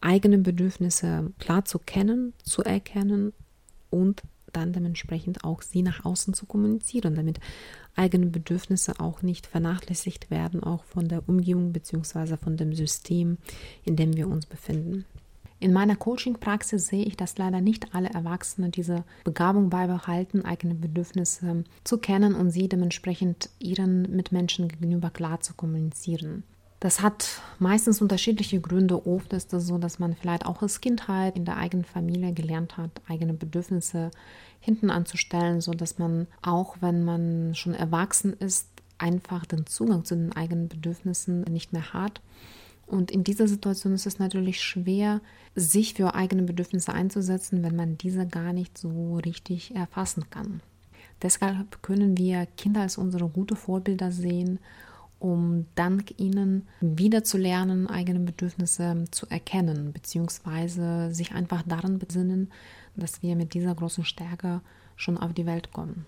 eigene 0.00 0.38
Bedürfnisse 0.38 1.32
klar 1.40 1.64
zu 1.64 1.80
kennen, 1.80 2.34
zu 2.44 2.62
erkennen 2.62 3.32
und 3.90 4.22
dann 4.52 4.72
dementsprechend 4.72 5.42
auch 5.42 5.60
sie 5.60 5.82
nach 5.82 6.04
außen 6.04 6.34
zu 6.34 6.46
kommunizieren, 6.46 7.16
damit 7.16 7.40
eigene 7.96 8.26
Bedürfnisse 8.26 9.00
auch 9.00 9.22
nicht 9.22 9.48
vernachlässigt 9.48 10.30
werden, 10.30 10.62
auch 10.62 10.84
von 10.84 11.08
der 11.08 11.28
Umgebung 11.28 11.72
bzw. 11.72 12.36
von 12.36 12.56
dem 12.56 12.74
System, 12.74 13.38
in 13.84 13.96
dem 13.96 14.14
wir 14.14 14.28
uns 14.28 14.46
befinden. 14.46 15.04
In 15.62 15.72
meiner 15.72 15.94
Coaching-Praxis 15.94 16.88
sehe 16.88 17.04
ich, 17.04 17.16
dass 17.16 17.38
leider 17.38 17.60
nicht 17.60 17.94
alle 17.94 18.10
Erwachsene 18.10 18.70
diese 18.70 19.04
Begabung 19.22 19.70
beibehalten, 19.70 20.44
eigene 20.44 20.74
Bedürfnisse 20.74 21.62
zu 21.84 21.98
kennen 21.98 22.34
und 22.34 22.50
sie 22.50 22.68
dementsprechend 22.68 23.48
ihren 23.60 24.10
Mitmenschen 24.10 24.66
gegenüber 24.66 25.10
klar 25.10 25.38
zu 25.38 25.54
kommunizieren. 25.54 26.42
Das 26.80 27.00
hat 27.00 27.40
meistens 27.60 28.02
unterschiedliche 28.02 28.60
Gründe. 28.60 29.06
Oft 29.06 29.32
ist 29.34 29.52
es 29.52 29.68
so, 29.68 29.78
dass 29.78 30.00
man 30.00 30.16
vielleicht 30.16 30.46
auch 30.46 30.62
als 30.62 30.80
Kindheit 30.80 31.36
in 31.36 31.44
der 31.44 31.58
eigenen 31.58 31.84
Familie 31.84 32.32
gelernt 32.32 32.76
hat, 32.76 32.90
eigene 33.08 33.32
Bedürfnisse 33.32 34.10
hinten 34.58 34.90
anzustellen, 34.90 35.60
sodass 35.60 35.96
man 35.96 36.26
auch, 36.42 36.78
wenn 36.80 37.04
man 37.04 37.54
schon 37.54 37.74
erwachsen 37.74 38.32
ist, 38.32 38.66
einfach 38.98 39.46
den 39.46 39.66
Zugang 39.66 40.04
zu 40.04 40.16
den 40.16 40.32
eigenen 40.32 40.66
Bedürfnissen 40.66 41.42
nicht 41.42 41.72
mehr 41.72 41.92
hat. 41.92 42.20
Und 42.92 43.10
in 43.10 43.24
dieser 43.24 43.48
Situation 43.48 43.94
ist 43.94 44.06
es 44.06 44.18
natürlich 44.18 44.60
schwer, 44.60 45.20
sich 45.54 45.94
für 45.94 46.14
eigene 46.14 46.42
Bedürfnisse 46.42 46.92
einzusetzen, 46.92 47.62
wenn 47.62 47.74
man 47.74 47.98
diese 47.98 48.26
gar 48.26 48.52
nicht 48.52 48.78
so 48.78 49.16
richtig 49.16 49.74
erfassen 49.74 50.30
kann. 50.30 50.60
Deshalb 51.22 51.82
können 51.82 52.16
wir 52.18 52.46
Kinder 52.56 52.82
als 52.82 52.98
unsere 52.98 53.28
gute 53.28 53.56
Vorbilder 53.56 54.12
sehen 54.12 54.58
um 55.22 55.66
dank 55.76 56.18
ihnen 56.18 56.66
wieder 56.80 57.22
zu 57.22 57.38
lernen, 57.38 57.86
eigene 57.86 58.18
Bedürfnisse 58.18 59.04
zu 59.12 59.26
erkennen, 59.28 59.92
beziehungsweise 59.92 61.14
sich 61.14 61.30
einfach 61.30 61.62
daran 61.62 62.00
besinnen, 62.00 62.50
dass 62.96 63.22
wir 63.22 63.36
mit 63.36 63.54
dieser 63.54 63.72
großen 63.72 64.04
Stärke 64.04 64.62
schon 64.96 65.16
auf 65.16 65.32
die 65.32 65.46
Welt 65.46 65.72
kommen. 65.72 66.06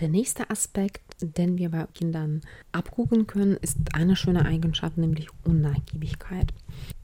Der 0.00 0.08
nächste 0.08 0.50
Aspekt, 0.50 1.02
den 1.20 1.58
wir 1.58 1.70
bei 1.70 1.86
Kindern 1.94 2.40
abgucken 2.72 3.26
können, 3.26 3.56
ist 3.60 3.76
eine 3.92 4.16
schöne 4.16 4.44
Eigenschaft, 4.44 4.96
nämlich 4.96 5.28
Unnachgiebigkeit. 5.44 6.52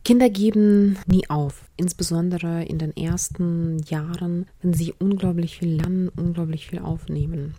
Kinder 0.04 0.30
geben 0.30 0.97
nie 1.07 1.28
auf, 1.28 1.64
insbesondere 1.76 2.64
in 2.64 2.78
den 2.78 2.97
ersten 2.97 3.78
Jahren, 3.85 4.47
wenn 4.62 4.73
sie 4.73 4.95
unglaublich 4.99 5.59
viel 5.59 5.76
lernen, 5.76 6.09
unglaublich 6.09 6.66
viel 6.66 6.78
aufnehmen. 6.78 7.54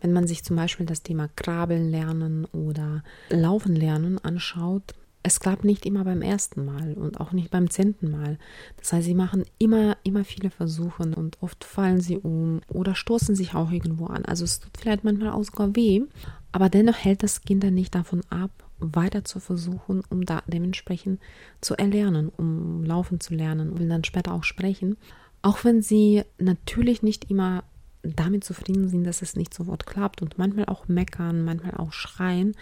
Wenn 0.00 0.12
man 0.12 0.26
sich 0.26 0.44
zum 0.44 0.56
Beispiel 0.56 0.86
das 0.86 1.02
Thema 1.02 1.28
Krabbeln 1.36 1.90
lernen 1.90 2.44
oder 2.46 3.02
Laufen 3.30 3.76
lernen 3.76 4.18
anschaut, 4.18 4.94
es 5.22 5.40
klappt 5.40 5.64
nicht 5.64 5.86
immer 5.86 6.04
beim 6.04 6.22
ersten 6.22 6.64
Mal 6.64 6.94
und 6.94 7.20
auch 7.20 7.32
nicht 7.32 7.50
beim 7.50 7.70
zehnten 7.70 8.10
Mal. 8.10 8.38
Das 8.76 8.92
heißt, 8.92 9.06
sie 9.06 9.14
machen 9.14 9.44
immer, 9.58 9.96
immer 10.02 10.24
viele 10.24 10.50
Versuche 10.50 11.02
und 11.02 11.40
oft 11.40 11.64
fallen 11.64 12.00
sie 12.00 12.18
um 12.18 12.60
oder 12.68 12.94
stoßen 12.94 13.34
sich 13.34 13.54
auch 13.54 13.70
irgendwo 13.70 14.06
an. 14.06 14.24
Also 14.24 14.44
es 14.44 14.60
tut 14.60 14.76
vielleicht 14.76 15.04
manchmal 15.04 15.30
auch 15.30 15.44
sogar 15.44 15.76
weh, 15.76 16.02
aber 16.50 16.68
dennoch 16.68 16.96
hält 16.96 17.22
das 17.22 17.42
Kinder 17.42 17.70
nicht 17.70 17.94
davon 17.94 18.22
ab, 18.30 18.50
weiter 18.78 19.24
zu 19.24 19.38
versuchen, 19.38 20.02
um 20.10 20.24
da 20.24 20.42
dementsprechend 20.46 21.20
zu 21.60 21.76
erlernen, 21.76 22.30
um 22.36 22.84
laufen 22.84 23.20
zu 23.20 23.34
lernen 23.34 23.70
und 23.70 23.88
dann 23.88 24.04
später 24.04 24.32
auch 24.34 24.44
sprechen. 24.44 24.96
Auch 25.40 25.64
wenn 25.64 25.82
sie 25.82 26.24
natürlich 26.38 27.02
nicht 27.02 27.30
immer 27.30 27.64
damit 28.02 28.42
zufrieden 28.42 28.88
sind, 28.88 29.04
dass 29.04 29.22
es 29.22 29.36
nicht 29.36 29.54
sofort 29.54 29.86
klappt 29.86 30.22
und 30.22 30.36
manchmal 30.36 30.66
auch 30.66 30.88
meckern, 30.88 31.44
manchmal 31.44 31.74
auch 31.76 31.92
schreien 31.92 32.56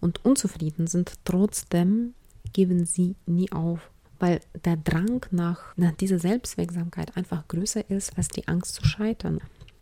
und 0.00 0.24
unzufrieden 0.24 0.86
sind, 0.86 1.12
trotzdem 1.24 2.14
geben 2.52 2.84
sie 2.84 3.16
nie 3.26 3.50
auf, 3.52 3.90
weil 4.18 4.40
der 4.64 4.76
Drang 4.76 5.26
nach, 5.30 5.76
nach 5.76 5.92
dieser 5.92 6.18
Selbstwirksamkeit 6.18 7.16
einfach 7.16 7.46
größer 7.48 7.90
ist 7.90 8.16
als 8.16 8.28
die 8.28 8.48
Angst 8.48 8.74
zu 8.74 8.84
scheitern. 8.84 9.40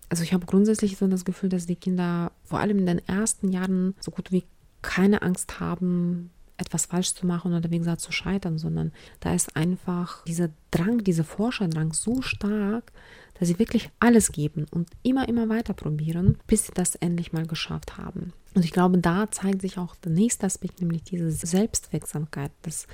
Also 0.08 0.22
ich 0.22 0.32
habe 0.32 0.46
grundsätzlich 0.46 0.96
so 0.96 1.06
das 1.08 1.24
Gefühl, 1.24 1.48
dass 1.48 1.66
die 1.66 1.76
Kinder 1.76 2.32
vor 2.44 2.60
allem 2.60 2.78
in 2.78 2.86
den 2.86 3.06
ersten 3.08 3.50
Jahren 3.50 3.94
so 4.00 4.10
gut 4.10 4.32
wie 4.32 4.44
keine 4.82 5.22
Angst 5.22 5.60
haben, 5.60 6.30
etwas 6.56 6.86
falsch 6.86 7.14
zu 7.14 7.26
machen 7.26 7.54
oder 7.54 7.70
wie 7.70 7.78
gesagt 7.78 8.00
zu 8.00 8.12
scheitern, 8.12 8.58
sondern 8.58 8.92
da 9.20 9.34
ist 9.34 9.56
einfach 9.56 10.24
dieser 10.24 10.50
Drang, 10.70 11.02
dieser 11.04 11.24
Forscherdrang 11.24 11.92
so 11.92 12.22
stark, 12.22 12.92
dass 13.38 13.48
sie 13.48 13.58
wirklich 13.58 13.90
alles 13.98 14.32
geben 14.32 14.66
und 14.70 14.88
immer, 15.02 15.28
immer 15.28 15.48
weiter 15.48 15.74
probieren, 15.74 16.38
bis 16.46 16.66
sie 16.66 16.72
das 16.74 16.94
endlich 16.94 17.32
mal 17.32 17.46
geschafft 17.46 17.98
haben. 17.98 18.32
Und 18.54 18.64
ich 18.64 18.70
glaube, 18.70 18.98
da 18.98 19.30
zeigt 19.30 19.62
sich 19.62 19.78
auch 19.78 19.96
der 19.96 20.12
nächste 20.12 20.46
Aspekt, 20.46 20.80
nämlich 20.80 21.02
diese 21.02 21.30
Selbstwirksamkeit, 21.30 22.52
dass 22.62 22.86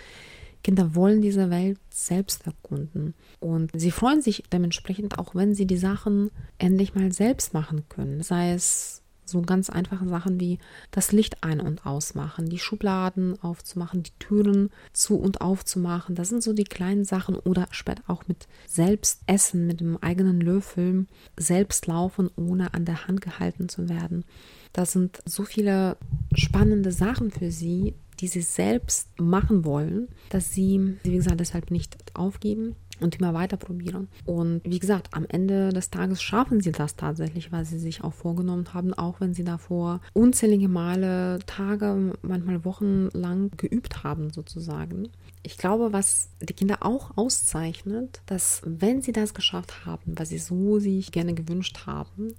Kinder 0.63 0.95
wollen 0.95 1.23
diese 1.23 1.51
Welt 1.51 1.79
selbst 1.91 2.47
erkunden. 2.47 3.15
Und 3.39 3.71
sie 3.75 3.91
freuen 3.91 4.23
sich 4.23 4.45
dementsprechend 4.53 5.19
auch, 5.19 5.35
wenn 5.35 5.55
sie 5.55 5.67
die 5.67 5.77
Sachen 5.77 6.31
endlich 6.59 6.95
mal 6.95 7.13
selbst 7.13 7.55
machen 7.55 7.85
können. 7.89 8.23
Sei 8.23 8.53
es 8.53 9.00
so 9.31 9.43
ganz 9.43 9.71
einfache 9.71 10.09
Sachen 10.09 10.41
wie 10.41 10.59
das 10.91 11.13
Licht 11.13 11.43
ein- 11.43 11.61
und 11.61 11.87
ausmachen, 11.87 12.49
die 12.49 12.59
Schubladen 12.59 13.41
aufzumachen, 13.43 14.03
die 14.03 14.13
Türen 14.19 14.71
zu- 14.93 15.19
und 15.19 15.41
aufzumachen. 15.41 16.15
Das 16.15 16.29
sind 16.29 16.43
so 16.43 16.53
die 16.53 16.65
kleinen 16.65 17.05
Sachen 17.05 17.37
oder 17.37 17.69
später 17.71 18.03
auch 18.07 18.29
mit 18.29 18.49
selbst 18.67 19.21
essen, 19.27 19.67
mit 19.67 19.81
dem 19.81 19.97
eigenen 20.03 20.41
Löffel, 20.41 21.07
selbst 21.39 21.87
laufen, 21.87 22.31
ohne 22.37 22.75
an 22.75 22.85
der 22.85 23.07
Hand 23.07 23.21
gehalten 23.21 23.69
zu 23.69 23.89
werden. 23.89 24.25
Das 24.73 24.93
sind 24.93 25.23
so 25.25 25.45
viele 25.45 25.97
spannende 26.35 26.93
Sachen 26.93 27.31
für 27.31 27.51
sie, 27.51 27.95
die 28.21 28.29
sie 28.29 28.43
selbst 28.43 29.09
machen 29.19 29.65
wollen, 29.65 30.09
dass 30.29 30.53
sie, 30.53 30.97
wie 31.03 31.15
gesagt, 31.15 31.41
deshalb 31.41 31.71
nicht 31.71 31.97
aufgeben, 32.15 32.77
und 33.01 33.17
immer 33.17 33.35
weiter 33.35 33.57
probieren. 33.57 34.09
Und 34.25 34.61
wie 34.65 34.79
gesagt, 34.79 35.09
am 35.13 35.25
Ende 35.29 35.71
des 35.71 35.91
Tages 35.91 36.23
schaffen 36.23 36.61
sie 36.61 36.73
das 36.73 36.97
tatsächlich, 36.97 37.53
weil 37.53 37.65
sie 37.65 37.79
sich 37.79 38.03
auch 38.05 38.15
vorgenommen 38.15 38.73
haben, 38.73 38.95
auch 38.95 39.21
wenn 39.21 39.35
sie 39.35 39.45
davor 39.45 40.01
unzählige 40.13 40.69
Male, 40.69 41.39
Tage, 41.47 42.13
manchmal 42.23 42.65
Wochen 42.65 43.09
lang 43.13 43.51
geübt 43.57 44.05
haben 44.05 44.31
sozusagen. 44.31 45.09
Ich 45.43 45.57
glaube, 45.57 45.93
was 45.93 46.31
die 46.41 46.53
Kinder 46.53 46.79
auch 46.81 47.17
auszeichnet, 47.17 48.21
dass 48.27 48.63
wenn 48.65 49.03
sie 49.03 49.13
das 49.13 49.35
geschafft 49.35 49.87
haben, 49.87 50.19
was 50.19 50.29
sie 50.29 50.39
so 50.39 50.79
sich 50.79 51.13
gerne 51.13 51.35
gewünscht 51.35 51.87
haben, 51.87 52.35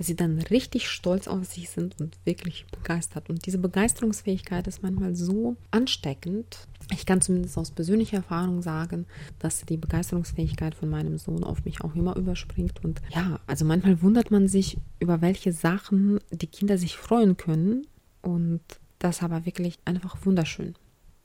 dass 0.00 0.06
sie 0.06 0.16
dann 0.16 0.38
richtig 0.38 0.88
stolz 0.88 1.28
auf 1.28 1.44
sich 1.44 1.68
sind 1.68 2.00
und 2.00 2.16
wirklich 2.24 2.64
begeistert. 2.72 3.28
Und 3.28 3.44
diese 3.44 3.58
Begeisterungsfähigkeit 3.58 4.66
ist 4.66 4.82
manchmal 4.82 5.14
so 5.14 5.56
ansteckend. 5.70 6.68
Ich 6.92 7.06
kann 7.06 7.20
zumindest 7.20 7.56
aus 7.56 7.70
persönlicher 7.70 8.18
Erfahrung 8.18 8.62
sagen, 8.62 9.06
dass 9.38 9.64
die 9.64 9.76
Begeisterungsfähigkeit 9.76 10.74
von 10.74 10.88
meinem 10.88 11.18
Sohn 11.18 11.44
auf 11.44 11.64
mich 11.64 11.82
auch 11.82 11.94
immer 11.94 12.16
überspringt. 12.16 12.84
Und 12.84 13.00
ja, 13.14 13.40
also 13.46 13.64
manchmal 13.64 14.02
wundert 14.02 14.30
man 14.30 14.48
sich, 14.48 14.78
über 14.98 15.20
welche 15.20 15.52
Sachen 15.52 16.18
die 16.30 16.46
Kinder 16.46 16.78
sich 16.78 16.96
freuen 16.96 17.36
können. 17.36 17.86
Und 18.22 18.60
das 18.98 19.22
aber 19.22 19.46
wirklich 19.46 19.78
einfach 19.84 20.16
wunderschön. 20.24 20.74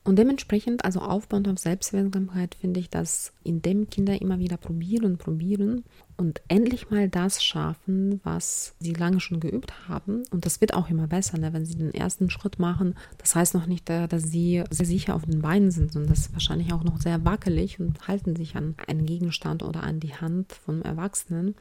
Und 0.06 0.20
dementsprechend, 0.20 0.86
also 0.86 1.00
aufbauend 1.00 1.48
auf 1.48 1.58
Selbstwirksamkeit, 1.58 2.54
finde 2.54 2.80
ich, 2.80 2.92
dass 2.92 3.34
indem 3.44 3.90
Kinder 3.90 4.22
immer 4.22 4.38
wieder 4.38 4.56
probieren 4.56 5.18
probieren 5.18 5.84
und 6.16 6.44
endlich 6.48 6.92
mal 6.92 7.10
das 7.10 7.44
schaffen, 7.44 8.22
was 8.24 8.76
sie 8.80 8.94
lange 8.94 9.20
schon 9.20 9.40
geübt 9.40 9.90
haben. 9.90 10.22
Und 10.30 10.46
das 10.46 10.62
wird 10.62 10.76
auch 10.76 10.92
immer 10.92 11.08
besser, 11.08 11.40
ne? 11.40 11.54
wenn 11.54 11.66
sie 11.66 11.76
den 11.76 11.92
ersten 11.92 12.30
Schritt 12.30 12.60
machen. 12.60 12.94
Das 13.18 13.36
heißt 13.36 13.56
noch 13.56 13.66
nicht, 13.66 13.90
äh, 13.90 14.08
dass 14.08 14.24
sie 14.24 14.64
sehr 14.70 14.86
sicher 14.86 15.16
auf 15.16 15.26
den 15.26 15.42
Beinen 15.42 15.72
sind, 15.72 15.92
sondern 15.92 16.12
das 16.12 16.28
ist 16.28 16.34
wahrscheinlich 16.34 16.72
auch 16.72 16.84
noch 16.84 17.02
sehr 17.02 17.26
wackelig 17.26 17.80
und 17.80 18.08
halten 18.08 18.36
sich 18.36 18.56
an 18.56 18.76
einen 18.88 19.08
Gegenstand 19.08 19.64
oder 19.64 19.82
an 19.82 20.00
die 20.00 20.14
Hand 20.14 20.54
vom 20.54 20.84
Erwachsenen. 20.84 21.56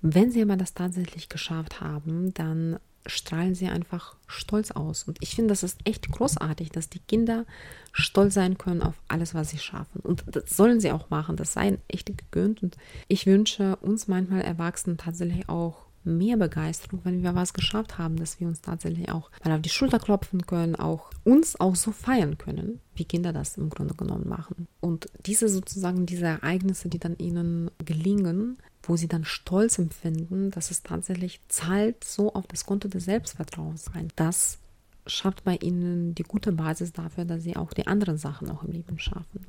Wenn 0.00 0.30
sie 0.30 0.40
aber 0.40 0.56
das 0.56 0.72
tatsächlich 0.72 1.28
geschafft 1.28 1.82
haben, 1.82 2.32
dann 2.32 2.78
strahlen 3.06 3.54
sie 3.54 3.68
einfach 3.68 4.16
stolz 4.26 4.70
aus. 4.70 5.04
Und 5.04 5.18
ich 5.20 5.34
finde, 5.34 5.52
das 5.52 5.62
ist 5.62 5.78
echt 5.84 6.10
großartig, 6.10 6.70
dass 6.70 6.88
die 6.88 7.00
Kinder 7.00 7.46
stolz 7.92 8.34
sein 8.34 8.58
können 8.58 8.82
auf 8.82 8.94
alles, 9.08 9.34
was 9.34 9.50
sie 9.50 9.58
schaffen. 9.58 10.00
Und 10.00 10.24
das 10.26 10.56
sollen 10.56 10.80
sie 10.80 10.92
auch 10.92 11.10
machen. 11.10 11.36
Das 11.36 11.52
sei 11.52 11.78
echt 11.88 12.06
gegönnt. 12.06 12.62
Und 12.62 12.76
ich 13.08 13.26
wünsche 13.26 13.76
uns 13.76 14.08
manchmal 14.08 14.42
Erwachsenen 14.42 14.98
tatsächlich 14.98 15.48
auch 15.48 15.86
mehr 16.04 16.36
Begeisterung, 16.36 17.00
wenn 17.04 17.22
wir 17.22 17.34
was 17.34 17.52
geschafft 17.52 17.98
haben, 17.98 18.16
dass 18.16 18.40
wir 18.40 18.48
uns 18.48 18.60
tatsächlich 18.62 19.10
auch 19.10 19.30
mal 19.44 19.54
auf 19.54 19.62
die 19.62 19.68
Schulter 19.68 19.98
klopfen 19.98 20.46
können, 20.46 20.74
auch 20.74 21.10
uns 21.24 21.60
auch 21.60 21.76
so 21.76 21.92
feiern 21.92 22.38
können, 22.38 22.80
wie 22.94 23.04
Kinder 23.04 23.32
das 23.32 23.58
im 23.58 23.68
Grunde 23.68 23.94
genommen 23.94 24.28
machen. 24.28 24.66
Und 24.80 25.08
diese 25.26 25.48
sozusagen, 25.48 26.06
diese 26.06 26.26
Ereignisse, 26.26 26.88
die 26.88 26.98
dann 26.98 27.18
ihnen 27.18 27.70
gelingen, 27.84 28.58
wo 28.82 28.96
sie 28.96 29.08
dann 29.08 29.24
Stolz 29.24 29.78
empfinden, 29.78 30.50
dass 30.50 30.70
es 30.70 30.82
tatsächlich 30.82 31.40
zahlt 31.48 32.04
so 32.04 32.32
auf 32.32 32.46
das 32.46 32.64
Konto 32.64 32.88
des 32.88 33.04
Selbstvertrauens 33.04 33.88
ein. 33.94 34.08
Das 34.16 34.58
schafft 35.06 35.44
bei 35.44 35.56
ihnen 35.56 36.14
die 36.14 36.22
gute 36.22 36.52
Basis 36.52 36.92
dafür, 36.92 37.24
dass 37.24 37.42
sie 37.42 37.56
auch 37.56 37.72
die 37.72 37.86
anderen 37.86 38.16
Sachen 38.16 38.50
auch 38.50 38.62
im 38.62 38.72
Leben 38.72 38.98
schaffen. 38.98 39.44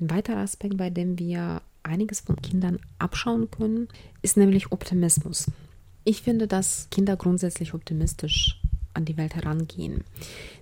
Ein 0.00 0.10
weiterer 0.10 0.38
Aspekt, 0.38 0.76
bei 0.76 0.90
dem 0.90 1.18
wir 1.18 1.62
einiges 1.82 2.20
von 2.20 2.36
Kindern 2.36 2.78
abschauen 2.98 3.50
können, 3.50 3.88
ist 4.22 4.36
nämlich 4.36 4.72
Optimismus. 4.72 5.50
Ich 6.04 6.22
finde, 6.22 6.46
dass 6.46 6.88
Kinder 6.90 7.16
grundsätzlich 7.16 7.74
optimistisch 7.74 8.60
an 8.92 9.04
die 9.04 9.16
Welt 9.16 9.34
herangehen. 9.34 10.04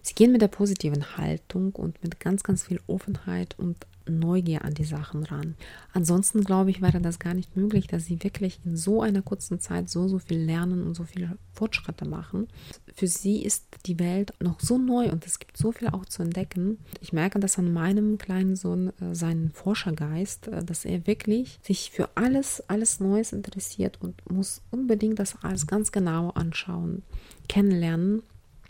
Sie 0.03 0.15
gehen 0.15 0.33
mit 0.33 0.41
der 0.41 0.49
positiven 0.49 1.17
Haltung 1.17 1.73
und 1.73 2.03
mit 2.03 2.21
ganz, 2.21 2.43
ganz 2.43 2.65
viel 2.65 2.81
Offenheit 2.87 3.59
und 3.59 3.77
Neugier 4.09 4.65
an 4.65 4.75
die 4.75 4.85
Sachen 4.85 5.25
ran. 5.25 5.55
Ansonsten 5.93 6.45
glaube 6.45 6.71
ich, 6.71 6.81
wäre 6.83 7.01
das 7.01 7.19
gar 7.19 7.35
nicht 7.35 7.57
möglich, 7.57 7.87
dass 7.87 8.05
sie 8.05 8.23
wirklich 8.23 8.61
in 8.65 8.77
so 8.77 9.03
einer 9.03 9.23
kurzen 9.23 9.61
Zeit 9.61 9.89
so, 9.89 10.09
so 10.09 10.19
viel 10.19 10.39
lernen 10.39 10.85
und 10.85 10.95
so 10.95 11.05
viele 11.05 11.37
Fortschritte 11.53 12.07
machen. 12.07 12.49
Für 12.95 13.07
sie 13.07 13.43
ist 13.43 13.67
die 13.87 13.99
Welt 13.99 14.33
noch 14.41 14.61
so 14.61 14.79
neu 14.79 15.11
und 15.11 15.27
es 15.27 15.39
gibt 15.39 15.57
so 15.57 15.73
viel 15.73 15.89
auch 15.89 16.05
zu 16.07 16.23
entdecken. 16.23 16.79
Ich 17.01 17.13
merke 17.13 17.41
das 17.41 17.59
an 17.59 17.73
meinem 17.73 18.19
kleinen 18.19 18.57
Sohn, 18.57 18.93
äh, 19.01 19.15
seinen 19.15 19.51
Forschergeist, 19.51 20.49
äh, 20.49 20.65
dass 20.65 20.85
er 20.85 21.07
wirklich 21.07 21.59
sich 21.63 21.91
für 21.91 22.11
alles, 22.17 22.63
alles 22.69 23.01
Neues 23.01 23.33
interessiert 23.33 23.99
und 24.01 24.31
muss 24.31 24.63
unbedingt 24.71 25.19
das 25.19 25.37
alles 25.43 25.67
ganz 25.67 25.93
genau 25.93 26.31
anschauen, 26.31 27.03
kennenlernen 27.49 28.23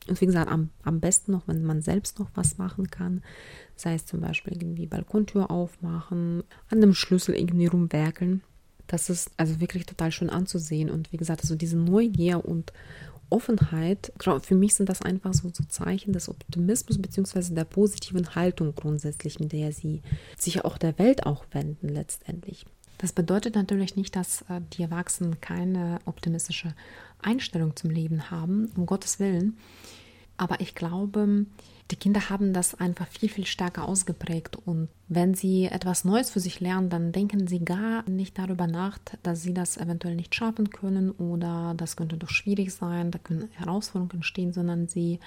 Und 0.08 0.20
wie 0.20 0.26
gesagt, 0.26 0.50
am, 0.50 0.70
am 0.82 1.00
besten 1.00 1.32
noch, 1.32 1.46
wenn 1.46 1.64
man 1.64 1.80
selbst 1.82 2.18
noch 2.18 2.30
was 2.34 2.58
machen 2.58 2.90
kann, 2.90 3.22
sei 3.82 3.94
es 3.94 4.06
zum 4.06 4.20
Beispiel 4.20 4.54
irgendwie 4.54 4.86
Balkontür 4.86 5.50
aufmachen, 5.50 6.44
an 6.70 6.80
dem 6.80 6.94
Schlüssel 6.94 7.34
irgendwie 7.34 7.66
rumwerkeln. 7.66 8.42
Das 8.86 9.10
ist 9.10 9.30
also 9.36 9.60
wirklich 9.60 9.86
total 9.86 10.12
schön 10.12 10.30
anzusehen. 10.30 10.90
Und 10.90 11.12
wie 11.12 11.16
gesagt, 11.16 11.40
also 11.40 11.54
diese 11.54 11.76
Neugier 11.76 12.44
und 12.44 12.72
Offenheit, 13.30 14.12
für 14.42 14.54
mich 14.54 14.74
sind 14.74 14.88
das 14.88 15.02
einfach 15.02 15.32
so, 15.32 15.50
so 15.52 15.64
Zeichen 15.64 16.12
des 16.12 16.28
Optimismus 16.28 17.00
bzw. 17.00 17.54
der 17.54 17.64
positiven 17.64 18.34
Haltung 18.34 18.74
grundsätzlich, 18.74 19.40
mit 19.40 19.52
der 19.52 19.72
sie 19.72 20.02
sich 20.38 20.64
auch 20.64 20.76
der 20.76 20.98
Welt 20.98 21.26
auch 21.26 21.44
wenden 21.52 21.88
letztendlich. 21.88 22.66
Das 22.98 23.12
bedeutet 23.12 23.56
natürlich 23.56 23.96
nicht, 23.96 24.14
dass 24.14 24.42
äh, 24.42 24.60
die 24.74 24.82
Erwachsenen 24.82 25.40
keine 25.40 25.98
optimistische 26.04 26.74
Einstellung 27.20 27.74
zum 27.74 27.90
Leben 27.90 28.30
haben, 28.30 28.70
um 28.76 28.86
Gottes 28.86 29.18
Willen. 29.18 29.56
Aber 30.36 30.60
ich 30.60 30.74
glaube, 30.74 31.46
die 31.92 31.96
Kinder 31.96 32.30
haben 32.30 32.54
das 32.54 32.74
einfach 32.74 33.06
viel, 33.06 33.28
viel 33.28 33.44
stärker 33.44 33.86
ausgeprägt. 33.86 34.56
Und 34.56 34.88
wenn 35.08 35.34
sie 35.34 35.66
etwas 35.66 36.04
Neues 36.04 36.30
für 36.30 36.40
sich 36.40 36.58
lernen, 36.58 36.88
dann 36.88 37.12
denken 37.12 37.46
sie 37.46 37.62
gar 37.62 38.08
nicht 38.08 38.38
darüber 38.38 38.66
nach, 38.66 38.98
dass 39.22 39.42
sie 39.42 39.52
das 39.52 39.76
eventuell 39.76 40.16
nicht 40.16 40.34
schaffen 40.34 40.70
können 40.70 41.10
oder 41.10 41.74
das 41.76 41.96
könnte 41.96 42.16
doch 42.16 42.30
schwierig 42.30 42.72
sein, 42.72 43.10
da 43.10 43.18
können 43.18 43.50
Herausforderungen 43.52 44.14
entstehen, 44.14 44.54
sondern 44.54 44.88
sie 44.88 45.20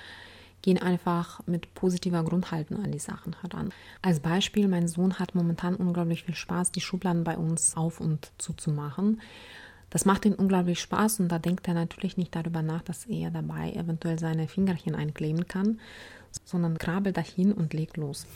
gehen 0.63 0.81
einfach 0.81 1.41
mit 1.45 1.71
positiver 1.75 2.23
Grundhaltung 2.23 2.83
an 2.83 2.91
die 2.91 2.97
Sachen 2.97 3.35
heran. 3.41 3.69
Als 4.01 4.19
Beispiel, 4.19 4.67
mein 4.67 4.87
Sohn 4.87 5.19
hat 5.19 5.35
momentan 5.35 5.75
unglaublich 5.75 6.23
viel 6.23 6.33
Spaß, 6.33 6.71
die 6.71 6.81
Schubladen 6.81 7.23
bei 7.23 7.37
uns 7.37 7.77
auf 7.77 8.01
und 8.01 8.31
zuzumachen. 8.39 9.21
Das 9.95 10.03
macht 10.03 10.25
ihm 10.25 10.33
unglaublich 10.33 10.81
Spaß 10.81 11.21
und 11.21 11.29
da 11.29 11.39
denkt 11.39 11.69
er 11.69 11.73
natürlich 11.73 12.17
nicht 12.17 12.35
darüber 12.35 12.61
nach, 12.61 12.81
dass 12.81 13.05
er 13.05 13.31
dabei 13.31 13.71
eventuell 13.71 14.19
seine 14.19 14.49
Fingerchen 14.49 14.93
einkleben 14.93 15.47
kann, 15.47 15.79
sondern 16.43 16.77
krabbelt 16.77 17.15
dahin 17.15 17.53
und 17.53 17.73
legt 17.73 17.95
los. 17.95 18.27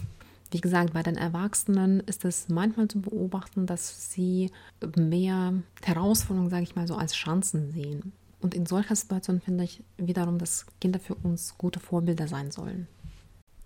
Wie 0.52 0.62
gesagt, 0.62 0.94
bei 0.94 1.04
den 1.04 1.18
Erwachsenen 1.18 2.00
ist 2.00 2.24
es 2.24 2.48
manchmal 2.48 2.88
zu 2.88 3.02
beobachten, 3.02 3.66
dass 3.66 4.10
sie 4.10 4.52
mehr 4.96 5.54
Herausforderungen, 5.84 6.50
sage 6.50 6.64
ich 6.64 6.78
mal 6.78 6.88
so, 6.88 6.96
als 6.96 7.12
Chancen 7.12 7.74
sehen. 7.74 8.14
Und 8.40 8.54
in 8.54 8.66
solcher 8.66 8.96
Situation 8.96 9.42
finde 9.42 9.66
ich 9.66 9.84
wiederum, 9.98 10.38
dass 10.38 10.66
Kinder 10.80 11.02
für 11.02 11.16
uns 11.16 11.58
gute 11.58 11.82
Vorbilder 11.82 12.30
sein 12.30 12.52
sollen. 12.52 12.88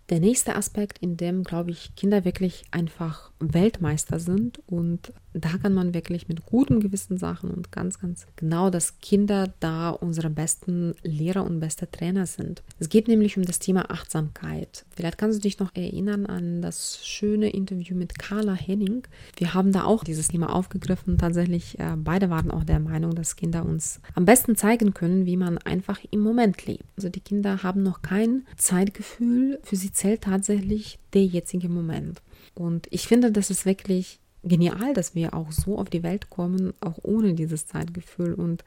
Der 0.09 0.19
nächste 0.19 0.55
Aspekt, 0.55 0.97
in 0.97 1.15
dem, 1.15 1.43
glaube 1.43 1.69
ich, 1.69 1.95
Kinder 1.95 2.25
wirklich 2.25 2.65
einfach 2.71 3.29
Weltmeister 3.39 4.19
sind 4.19 4.63
und 4.65 5.13
da 5.33 5.57
kann 5.57 5.73
man 5.73 5.93
wirklich 5.93 6.27
mit 6.27 6.45
gutem 6.45 6.79
Gewissen 6.79 7.17
sagen 7.17 7.49
und 7.49 7.71
ganz, 7.71 7.99
ganz 7.99 8.27
genau, 8.35 8.69
dass 8.69 8.99
Kinder 8.99 9.53
da 9.59 9.89
unsere 9.89 10.29
besten 10.29 10.93
Lehrer 11.03 11.43
und 11.43 11.59
beste 11.59 11.89
Trainer 11.89 12.25
sind. 12.25 12.61
Es 12.79 12.89
geht 12.89 13.07
nämlich 13.07 13.37
um 13.37 13.43
das 13.43 13.59
Thema 13.59 13.89
Achtsamkeit. 13.89 14.85
Vielleicht 14.95 15.17
kannst 15.17 15.39
du 15.39 15.41
dich 15.41 15.59
noch 15.59 15.73
erinnern 15.75 16.25
an 16.25 16.61
das 16.61 17.05
schöne 17.05 17.49
Interview 17.49 17.95
mit 17.95 18.17
Carla 18.19 18.53
Henning. 18.53 19.03
Wir 19.37 19.53
haben 19.53 19.71
da 19.71 19.83
auch 19.85 20.03
dieses 20.03 20.27
Thema 20.27 20.53
aufgegriffen. 20.53 21.17
Tatsächlich, 21.17 21.79
äh, 21.79 21.95
beide 21.97 22.29
waren 22.29 22.51
auch 22.51 22.63
der 22.63 22.79
Meinung, 22.79 23.15
dass 23.15 23.35
Kinder 23.35 23.65
uns 23.65 23.99
am 24.15 24.25
besten 24.25 24.55
zeigen 24.55 24.93
können, 24.93 25.25
wie 25.25 25.37
man 25.37 25.57
einfach 25.57 25.99
im 26.11 26.19
Moment 26.19 26.65
lebt. 26.65 26.85
Also 26.95 27.09
die 27.09 27.21
Kinder 27.21 27.63
haben 27.63 27.83
noch 27.83 28.01
kein 28.01 28.45
Zeitgefühl. 28.57 29.59
Für 29.63 29.75
sie 29.75 29.91
zählt 29.91 30.21
tatsächlich 30.21 30.99
der 31.13 31.25
jetzige 31.25 31.69
Moment. 31.69 32.21
Und 32.55 32.87
ich 32.91 33.07
finde, 33.07 33.31
das 33.31 33.49
ist 33.49 33.65
wirklich 33.65 34.19
genial, 34.43 34.93
dass 34.93 35.15
wir 35.15 35.33
auch 35.33 35.51
so 35.51 35.77
auf 35.77 35.89
die 35.89 36.03
Welt 36.03 36.29
kommen, 36.29 36.73
auch 36.81 36.99
ohne 37.03 37.33
dieses 37.33 37.65
Zeitgefühl 37.65 38.33
und 38.33 38.63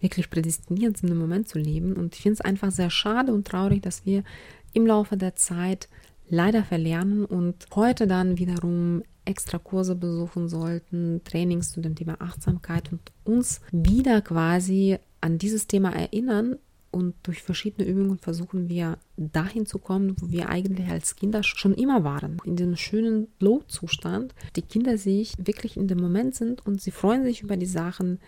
wirklich 0.00 0.30
prädestiniert 0.30 0.96
sind, 0.96 1.10
im 1.10 1.18
Moment 1.18 1.48
zu 1.48 1.58
leben. 1.58 1.94
Und 1.94 2.14
ich 2.14 2.22
finde 2.22 2.34
es 2.34 2.40
einfach 2.40 2.70
sehr 2.70 2.90
schade 2.90 3.32
und 3.32 3.46
traurig, 3.46 3.82
dass 3.82 4.04
wir 4.04 4.24
im 4.72 4.86
Laufe 4.86 5.16
der 5.16 5.36
Zeit 5.36 5.88
leider 6.28 6.64
verlernen 6.64 7.24
und 7.24 7.66
heute 7.74 8.06
dann 8.06 8.38
wiederum 8.38 9.02
extra 9.24 9.58
Kurse 9.58 9.94
besuchen 9.94 10.48
sollten, 10.48 11.20
Trainings 11.24 11.70
zu 11.70 11.80
dem 11.80 11.94
Thema 11.94 12.16
Achtsamkeit 12.20 12.90
und 12.90 13.00
uns 13.24 13.60
wieder 13.70 14.20
quasi 14.20 14.98
an 15.20 15.38
dieses 15.38 15.68
Thema 15.68 15.90
erinnern, 15.94 16.56
und 16.92 17.14
durch 17.22 17.42
verschiedene 17.42 17.88
Übungen 17.88 18.18
versuchen 18.18 18.68
wir 18.68 18.98
dahin 19.16 19.66
zu 19.66 19.78
kommen, 19.78 20.14
wo 20.20 20.30
wir 20.30 20.50
eigentlich 20.50 20.88
als 20.88 21.16
Kinder 21.16 21.42
schon 21.42 21.74
immer 21.74 22.04
waren. 22.04 22.36
In 22.44 22.54
diesem 22.54 22.76
schönen 22.76 23.28
Low-Zustand. 23.40 24.34
Die 24.56 24.62
Kinder 24.62 24.98
sich 24.98 25.34
wirklich 25.38 25.76
in 25.76 25.88
dem 25.88 25.98
Moment 25.98 26.34
sind 26.34 26.64
und 26.66 26.80
sie 26.80 26.90
freuen 26.90 27.24
sich 27.24 27.42
über 27.42 27.56
die 27.56 27.66
Sachen 27.66 28.20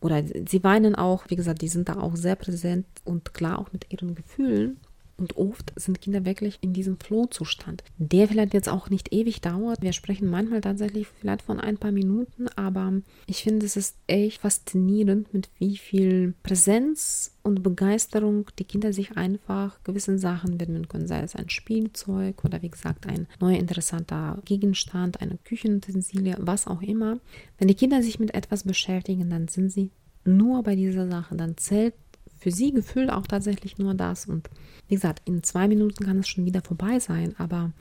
oder 0.00 0.22
sie 0.24 0.64
weinen 0.64 0.94
auch. 0.94 1.24
Wie 1.28 1.36
gesagt, 1.36 1.62
die 1.62 1.68
sind 1.68 1.88
da 1.88 2.00
auch 2.00 2.16
sehr 2.16 2.36
präsent 2.36 2.86
und 3.04 3.34
klar 3.34 3.58
auch 3.58 3.72
mit 3.72 3.86
ihren 3.90 4.14
Gefühlen. 4.14 4.78
Und 5.18 5.36
oft 5.36 5.72
sind 5.74 6.00
Kinder 6.00 6.24
wirklich 6.24 6.58
in 6.60 6.72
diesem 6.72 6.98
Flow-Zustand, 6.98 7.82
der 7.98 8.28
vielleicht 8.28 8.54
jetzt 8.54 8.68
auch 8.68 8.88
nicht 8.88 9.12
ewig 9.12 9.40
dauert. 9.40 9.82
Wir 9.82 9.92
sprechen 9.92 10.30
manchmal 10.30 10.60
tatsächlich 10.60 11.08
vielleicht 11.08 11.42
von 11.42 11.58
ein 11.58 11.76
paar 11.76 11.90
Minuten, 11.90 12.46
aber 12.54 12.92
ich 13.26 13.42
finde, 13.42 13.66
es 13.66 13.76
ist 13.76 13.96
echt 14.06 14.42
faszinierend, 14.42 15.34
mit 15.34 15.50
wie 15.58 15.76
viel 15.76 16.34
Präsenz 16.44 17.34
und 17.42 17.64
Begeisterung 17.64 18.46
die 18.60 18.64
Kinder 18.64 18.92
sich 18.92 19.16
einfach 19.16 19.82
gewissen 19.82 20.18
Sachen 20.18 20.60
widmen 20.60 20.86
können, 20.86 21.08
sei 21.08 21.20
es 21.20 21.34
ein 21.34 21.48
Spielzeug 21.48 22.44
oder 22.44 22.62
wie 22.62 22.70
gesagt 22.70 23.06
ein 23.08 23.26
neuer 23.40 23.58
interessanter 23.58 24.38
Gegenstand, 24.44 25.20
eine 25.20 25.38
Küchenutensilie, 25.44 26.36
was 26.38 26.68
auch 26.68 26.82
immer. 26.82 27.18
Wenn 27.58 27.66
die 27.66 27.74
Kinder 27.74 28.02
sich 28.04 28.20
mit 28.20 28.34
etwas 28.34 28.62
beschäftigen, 28.62 29.30
dann 29.30 29.48
sind 29.48 29.72
sie 29.72 29.90
nur 30.24 30.62
bei 30.62 30.76
dieser 30.76 31.08
Sache, 31.08 31.34
dann 31.34 31.56
zählt 31.56 31.94
für 32.38 32.50
sie 32.50 32.72
gefühlt 32.72 33.10
auch 33.10 33.26
tatsächlich 33.26 33.78
nur 33.78 33.94
das. 33.94 34.26
Und 34.26 34.48
wie 34.88 34.94
gesagt, 34.94 35.22
in 35.24 35.42
zwei 35.42 35.68
Minuten 35.68 36.04
kann 36.04 36.20
es 36.20 36.28
schon 36.28 36.44
wieder 36.44 36.62
vorbei 36.62 36.98
sein, 37.00 37.34
aber 37.38 37.72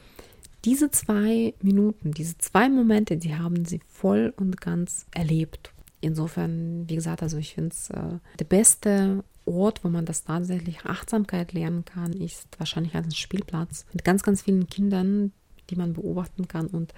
diese 0.65 0.91
zwei 0.91 1.53
Minuten, 1.61 2.11
diese 2.11 2.37
zwei 2.37 2.67
Momente, 2.69 3.17
die 3.17 3.35
haben 3.35 3.65
sie 3.65 3.79
voll 3.87 4.33
und 4.37 4.59
ganz 4.59 5.05
erlebt. 5.11 5.71
Insofern, 6.01 6.89
wie 6.89 6.95
gesagt, 6.95 7.23
also 7.23 7.37
ich 7.37 7.53
finde 7.53 7.69
es 7.69 7.89
äh, 7.89 8.19
der 8.39 8.45
beste 8.45 9.23
Ort, 9.45 9.83
wo 9.83 9.89
man 9.89 10.05
das 10.05 10.25
tatsächlich 10.25 10.85
Achtsamkeit 10.85 11.53
lernen 11.53 11.85
kann, 11.85 12.11
ist 12.13 12.47
wahrscheinlich 12.57 12.95
ein 12.95 13.11
Spielplatz 13.11 13.85
mit 13.93 14.03
ganz, 14.03 14.23
ganz 14.23 14.41
vielen 14.41 14.67
Kindern, 14.67 15.31
die 15.69 15.75
man 15.75 15.93
beobachten 15.93 16.47
kann 16.47 16.67
und 16.67 16.93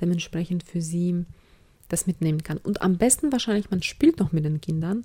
dementsprechend 0.00 0.64
für 0.64 0.82
sie 0.82 1.24
das 1.88 2.06
mitnehmen 2.06 2.42
kann. 2.42 2.58
Und 2.58 2.82
am 2.82 2.96
besten 2.96 3.30
wahrscheinlich, 3.30 3.70
man 3.70 3.82
spielt 3.82 4.18
noch 4.18 4.32
mit 4.32 4.44
den 4.44 4.60
Kindern 4.60 5.04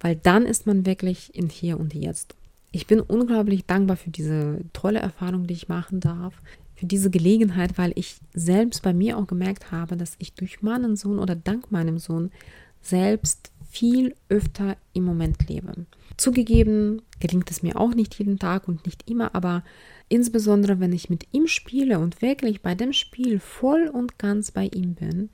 weil 0.00 0.16
dann 0.16 0.46
ist 0.46 0.66
man 0.66 0.86
wirklich 0.86 1.34
in 1.34 1.48
Hier 1.48 1.78
und 1.78 1.94
Jetzt. 1.94 2.34
Ich 2.72 2.86
bin 2.86 3.00
unglaublich 3.00 3.64
dankbar 3.64 3.96
für 3.96 4.10
diese 4.10 4.60
tolle 4.72 4.98
Erfahrung, 4.98 5.46
die 5.46 5.54
ich 5.54 5.68
machen 5.68 6.00
darf, 6.00 6.34
für 6.74 6.86
diese 6.86 7.10
Gelegenheit, 7.10 7.78
weil 7.78 7.92
ich 7.94 8.18
selbst 8.34 8.82
bei 8.82 8.92
mir 8.92 9.16
auch 9.16 9.26
gemerkt 9.26 9.72
habe, 9.72 9.96
dass 9.96 10.16
ich 10.18 10.34
durch 10.34 10.62
meinen 10.62 10.96
Sohn 10.96 11.18
oder 11.18 11.34
dank 11.34 11.70
meinem 11.72 11.98
Sohn 11.98 12.30
selbst 12.82 13.50
viel 13.70 14.14
öfter 14.28 14.76
im 14.92 15.04
Moment 15.04 15.48
lebe. 15.48 15.86
Zugegeben 16.16 17.02
gelingt 17.20 17.50
es 17.50 17.62
mir 17.62 17.76
auch 17.78 17.94
nicht 17.94 18.18
jeden 18.18 18.38
Tag 18.38 18.68
und 18.68 18.86
nicht 18.86 19.08
immer, 19.08 19.34
aber 19.34 19.64
insbesondere 20.08 20.80
wenn 20.80 20.92
ich 20.92 21.10
mit 21.10 21.26
ihm 21.32 21.46
spiele 21.46 21.98
und 21.98 22.22
wirklich 22.22 22.62
bei 22.62 22.74
dem 22.74 22.92
Spiel 22.92 23.38
voll 23.38 23.90
und 23.92 24.18
ganz 24.18 24.50
bei 24.50 24.66
ihm 24.66 24.94
bin, 24.94 25.30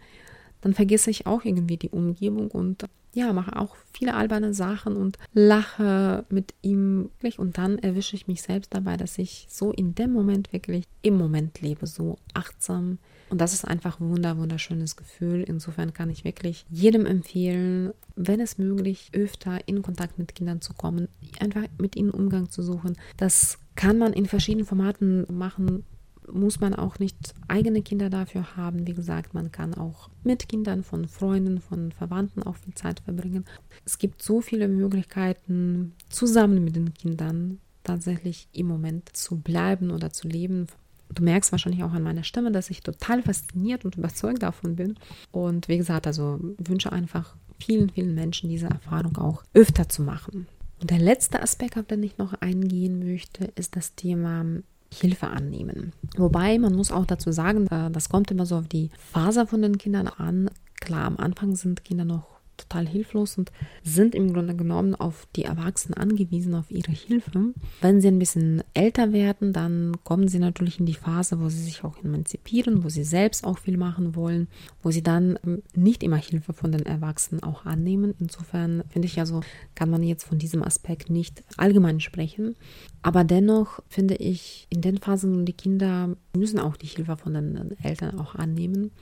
dann 0.63 0.75
vergesse 0.75 1.11
ich 1.11 1.27
auch 1.27 1.45
irgendwie 1.45 1.77
die 1.77 1.91
Umgebung 1.91 2.51
und 2.51 2.87
ja, 3.15 3.33
mache 3.33 3.57
auch 3.57 3.77
viele 3.93 4.15
alberne 4.15 4.55
Sachen 4.55 4.97
und 4.97 5.19
lache 5.35 6.25
mit 6.31 6.55
ihm 6.63 7.11
und 7.37 7.59
dann 7.59 7.79
erwische 7.79 8.17
ich 8.17 8.27
mich 8.27 8.41
selbst 8.43 8.73
dabei, 8.73 8.97
dass 8.97 9.19
ich 9.19 9.47
so 9.51 9.71
in 9.71 9.95
dem 9.95 10.13
Moment 10.13 10.53
wirklich 10.53 10.85
im 11.03 11.19
Moment 11.19 11.61
lebe, 11.61 11.87
so 11.87 12.17
achtsam. 12.33 12.99
Und 13.29 13.41
das 13.41 13.53
ist 13.53 13.67
einfach 13.67 14.01
ein 14.01 14.11
wunder, 14.11 14.37
wunderschönes 14.39 14.97
Gefühl. 14.97 15.43
Insofern 15.43 15.93
kann 15.93 16.11
ich 16.11 16.25
wirklich 16.25 16.67
jedem 16.71 17.07
empfehlen, 17.07 17.93
wenn 18.15 18.41
es 18.41 18.59
möglich, 18.59 19.11
öfter 19.13 19.59
in 19.67 19.83
Kontakt 19.83 20.19
mit 20.19 20.35
Kindern 20.35 20.61
zu 20.61 20.75
kommen, 20.75 21.09
einfach 21.41 21.65
mit 21.79 21.97
ihnen 21.97 22.11
Umgang 22.11 22.51
zu 22.51 22.63
suchen. 22.63 22.97
Das 23.17 23.59
kann 23.75 23.99
man 23.99 24.13
in 24.13 24.27
verschiedenen 24.27 24.67
Formaten 24.67 25.27
machen 25.31 25.85
muss 26.31 26.61
man 26.61 26.75
auch 26.75 26.99
nicht 26.99 27.35
eigene 27.49 27.83
Kinder 27.83 28.11
dafür 28.11 28.57
haben. 28.57 28.87
Wie 28.87 28.95
gesagt, 28.95 29.35
man 29.35 29.51
kann 29.51 29.75
auch 29.75 30.09
mit 30.23 30.49
Kindern 30.49 30.83
von 30.83 31.09
Freunden, 31.09 31.61
von 31.61 31.93
Verwandten 31.93 32.43
auch 32.43 32.57
viel 32.57 32.75
Zeit 32.75 33.01
verbringen. 33.01 33.45
Es 33.85 33.99
gibt 33.99 34.23
so 34.23 34.41
viele 34.41 34.69
Möglichkeiten, 34.69 35.95
zusammen 36.09 36.65
mit 36.65 36.77
den 36.77 36.95
Kindern 36.95 37.59
tatsächlich 37.85 38.49
im 38.53 38.67
Moment 38.67 39.15
zu 39.17 39.41
bleiben 39.41 39.91
oder 39.91 40.13
zu 40.13 40.29
leben. 40.29 40.67
Du 41.13 41.23
merkst 41.23 41.53
wahrscheinlich 41.53 41.83
auch 41.83 41.93
an 41.93 42.03
meiner 42.03 42.25
Stimme, 42.25 42.53
dass 42.53 42.71
ich 42.71 42.81
total 42.81 43.23
fasziniert 43.23 43.85
und 43.85 43.97
überzeugt 43.97 44.43
davon 44.43 44.77
bin. 44.77 44.97
Und 45.31 45.69
wie 45.69 45.77
gesagt, 45.77 46.07
also 46.07 46.39
wünsche 46.59 46.93
einfach 46.93 47.37
vielen, 47.59 47.91
vielen 47.91 48.15
Menschen 48.15 48.49
diese 48.49 48.67
Erfahrung 48.67 49.17
auch 49.19 49.43
öfter 49.55 49.89
zu 49.89 50.03
machen. 50.03 50.47
Und 50.81 50.91
der 50.91 50.99
letzte 50.99 51.43
Aspekt, 51.43 51.77
auf 51.77 51.87
den 51.87 52.03
ich 52.03 52.19
noch 52.19 52.33
eingehen 52.35 52.99
möchte, 52.99 53.45
ist 53.55 53.77
das 53.77 53.95
Thema 53.95 54.45
Hilfe 54.93 55.29
annehmen. 55.29 55.93
Wobei 56.17 56.59
man 56.59 56.75
muss 56.75 56.93
auch 56.93 57.07
dazu 57.07 57.33
sagen, 57.33 57.67
das 57.93 58.09
kommt 58.09 58.31
immer 58.31 58.47
so 58.47 58.57
auf 58.57 58.69
die 58.69 58.91
Phase 58.99 59.47
von 59.47 59.63
den 59.63 59.79
Kindern 59.79 60.07
an. 60.09 60.51
Klar, 60.81 61.05
am 61.07 61.17
Anfang 61.17 61.55
sind 61.57 61.85
Kinder 61.85 62.05
noch 62.05 62.32
total 62.57 62.87
hilflos 62.87 63.39
und 63.39 63.51
sind 63.83 64.15
im 64.15 64.33
Grunde 64.33 64.55
genommen 64.55 64.95
auf 64.95 65.27
die 65.37 65.45
Erwachsenen 65.45 65.95
angewiesen, 65.95 66.55
auf 66.55 66.71
ihre 66.71 66.93
Hilfe. 66.93 67.53
Wenn 67.81 68.01
sie 68.01 68.09
ein 68.09 68.19
bisschen 68.19 68.63
älter 68.75 69.13
werden, 69.13 69.53
dann 69.53 69.97
kommen 70.05 70.29
sie 70.29 70.39
natürlich 70.39 70.79
in 70.79 70.87
die 70.87 70.95
Phase, 70.95 71.41
wo 71.41 71.49
sie 71.49 71.63
sich 71.63 71.85
auch 71.85 72.03
emanzipieren, 72.03 72.85
wo 72.85 72.89
sie 72.89 73.05
selbst 73.05 73.45
auch 73.45 73.59
viel 73.59 73.77
machen 73.77 74.15
wollen, 74.15 74.49
wo 74.83 74.91
sie 74.91 75.03
dann 75.03 75.39
ähm, 75.45 75.63
nicht 75.75 76.03
immer 76.03 76.17
Hilfe 76.17 76.53
von 76.53 76.73
den 76.73 76.87
Erwachsenen 76.87 77.43
auch 77.43 77.65
annehmen. 77.65 78.15
Insofern 78.21 78.85
finde 78.91 79.07
ich 79.07 79.19
also, 79.19 79.41
kann 79.75 79.91
man 79.91 80.03
jetzt 80.03 80.25
von 80.25 80.39
diesem 80.39 80.63
Aspekt 80.63 81.11
nicht 81.11 81.43
allgemein 81.57 82.01
sprechen. 82.01 82.57
Aber 83.03 83.25
dennoch 83.25 83.81
finde 83.89 84.15
ich, 84.15 84.67
in 84.71 84.81
den 84.81 84.99
Phasen, 84.99 85.45
die 85.45 85.53
Kinder 85.53 86.17
müssen 86.37 86.61
auch 86.61 86.77
die 86.77 86.87
Hilfe 86.87 87.17
von 87.17 87.35
den 87.35 87.77
Eltern 87.83 88.19
auch 88.19 88.35
annehmen 88.35 88.93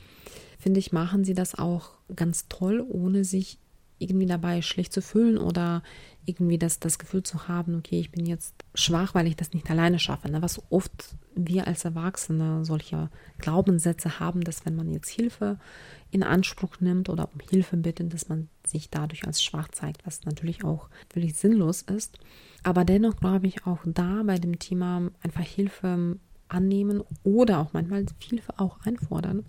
finde 0.60 0.78
ich, 0.78 0.92
machen 0.92 1.24
sie 1.24 1.34
das 1.34 1.54
auch 1.54 1.92
ganz 2.14 2.46
toll, 2.48 2.84
ohne 2.88 3.24
sich 3.24 3.58
irgendwie 3.98 4.26
dabei 4.26 4.62
schlecht 4.62 4.92
zu 4.92 5.02
fühlen 5.02 5.36
oder 5.36 5.82
irgendwie 6.24 6.58
das, 6.58 6.80
das 6.80 6.98
Gefühl 6.98 7.22
zu 7.22 7.48
haben, 7.48 7.76
okay, 7.76 8.00
ich 8.00 8.10
bin 8.10 8.24
jetzt 8.26 8.54
schwach, 8.74 9.14
weil 9.14 9.26
ich 9.26 9.36
das 9.36 9.52
nicht 9.52 9.70
alleine 9.70 9.98
schaffe. 9.98 10.30
Ne? 10.30 10.42
Was 10.42 10.60
oft 10.70 11.16
wir 11.34 11.66
als 11.66 11.84
Erwachsene 11.84 12.64
solche 12.64 13.10
Glaubenssätze 13.38 14.18
haben, 14.20 14.42
dass 14.42 14.64
wenn 14.64 14.76
man 14.76 14.90
jetzt 14.90 15.08
Hilfe 15.08 15.58
in 16.10 16.22
Anspruch 16.22 16.80
nimmt 16.80 17.08
oder 17.08 17.28
um 17.32 17.40
Hilfe 17.40 17.76
bittet, 17.76 18.12
dass 18.12 18.28
man 18.28 18.48
sich 18.66 18.90
dadurch 18.90 19.26
als 19.26 19.42
schwach 19.42 19.68
zeigt, 19.68 20.06
was 20.06 20.24
natürlich 20.24 20.64
auch 20.64 20.88
völlig 21.12 21.34
sinnlos 21.34 21.82
ist. 21.82 22.18
Aber 22.62 22.84
dennoch 22.84 23.16
glaube 23.16 23.46
ich 23.46 23.66
auch 23.66 23.80
da 23.84 24.22
bei 24.24 24.38
dem 24.38 24.58
Thema 24.58 25.10
einfach 25.22 25.44
Hilfe 25.44 26.16
annehmen 26.48 27.02
oder 27.22 27.58
auch 27.58 27.72
manchmal 27.72 28.04
Hilfe 28.18 28.58
auch 28.58 28.80
einfordern, 28.84 29.44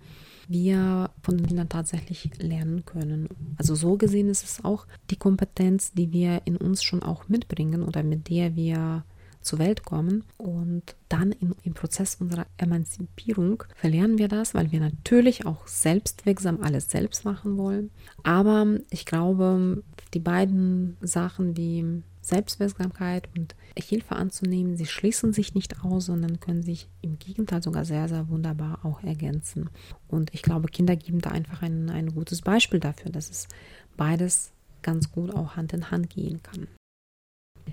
wir 0.52 1.10
von 1.22 1.36
den 1.36 1.46
Kindern 1.46 1.68
tatsächlich 1.68 2.30
lernen 2.38 2.84
können. 2.84 3.28
Also 3.58 3.74
so 3.74 3.96
gesehen 3.96 4.28
ist 4.28 4.44
es 4.44 4.64
auch 4.64 4.86
die 5.10 5.16
Kompetenz, 5.16 5.92
die 5.92 6.12
wir 6.12 6.42
in 6.44 6.56
uns 6.56 6.82
schon 6.82 7.02
auch 7.02 7.28
mitbringen 7.28 7.82
oder 7.82 8.02
mit 8.02 8.28
der 8.28 8.54
wir 8.54 9.04
zur 9.42 9.58
Welt 9.58 9.84
kommen. 9.84 10.24
Und 10.38 10.82
dann 11.08 11.32
im, 11.32 11.54
im 11.64 11.74
Prozess 11.74 12.16
unserer 12.20 12.46
Emanzipierung 12.56 13.64
verlernen 13.76 14.18
wir 14.18 14.28
das, 14.28 14.54
weil 14.54 14.72
wir 14.72 14.80
natürlich 14.80 15.46
auch 15.46 15.66
selbstwirksam 15.66 16.60
alles 16.62 16.90
selbst 16.90 17.24
machen 17.24 17.58
wollen. 17.58 17.90
Aber 18.22 18.66
ich 18.90 19.04
glaube, 19.04 19.82
die 20.14 20.20
beiden 20.20 20.96
Sachen 21.00 21.56
wie 21.56 22.02
Selbstwirksamkeit 22.22 23.28
und 23.36 23.54
Hilfe 23.76 24.16
anzunehmen, 24.16 24.76
sie 24.76 24.86
schließen 24.86 25.32
sich 25.32 25.54
nicht 25.54 25.84
aus, 25.84 26.06
sondern 26.06 26.40
können 26.40 26.62
sich 26.62 26.88
im 27.02 27.18
Gegenteil 27.18 27.62
sogar 27.62 27.84
sehr, 27.84 28.08
sehr 28.08 28.28
wunderbar 28.28 28.84
auch 28.84 29.02
ergänzen. 29.02 29.68
Und 30.08 30.32
ich 30.32 30.42
glaube, 30.42 30.68
Kinder 30.68 30.96
geben 30.96 31.20
da 31.20 31.30
einfach 31.30 31.62
ein, 31.62 31.90
ein 31.90 32.14
gutes 32.14 32.42
Beispiel 32.42 32.80
dafür, 32.80 33.10
dass 33.10 33.28
es 33.28 33.48
beides 33.96 34.52
ganz 34.82 35.12
gut 35.12 35.34
auch 35.34 35.56
Hand 35.56 35.72
in 35.72 35.90
Hand 35.90 36.10
gehen 36.10 36.42
kann. 36.42 36.68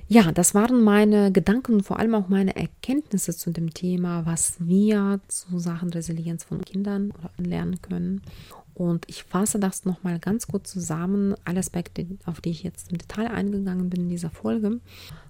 Ja, 0.08 0.32
das 0.32 0.56
waren 0.56 0.84
meine 0.84 1.32
Gedanken 1.32 1.74
und 1.76 1.84
vor 1.84 2.00
allem 2.00 2.16
auch 2.16 2.30
meine 2.30 2.56
Erkenntnisse 2.56 3.36
zu 3.36 3.52
dem 3.52 3.74
Thema, 3.74 4.26
was 4.26 4.56
wir 4.60 5.20
zu 5.28 5.60
Sachen 5.60 5.90
Resilienz 5.90 6.44
von 6.44 6.62
Kindern 6.62 7.14
lernen 7.38 7.82
können. 7.82 8.22
Und 8.80 9.04
ich 9.10 9.24
fasse 9.24 9.60
das 9.60 9.84
nochmal 9.84 10.20
ganz 10.20 10.48
kurz 10.48 10.72
zusammen, 10.72 11.36
alle 11.44 11.60
Aspekte, 11.60 12.08
auf 12.26 12.40
die 12.40 12.52
ich 12.52 12.64
jetzt 12.64 12.94
im 12.94 12.98
Detail 12.98 13.28
eingegangen 13.28 13.90
bin 13.90 14.04
in 14.04 14.10
dieser 14.10 14.30
Folge. 14.30 14.80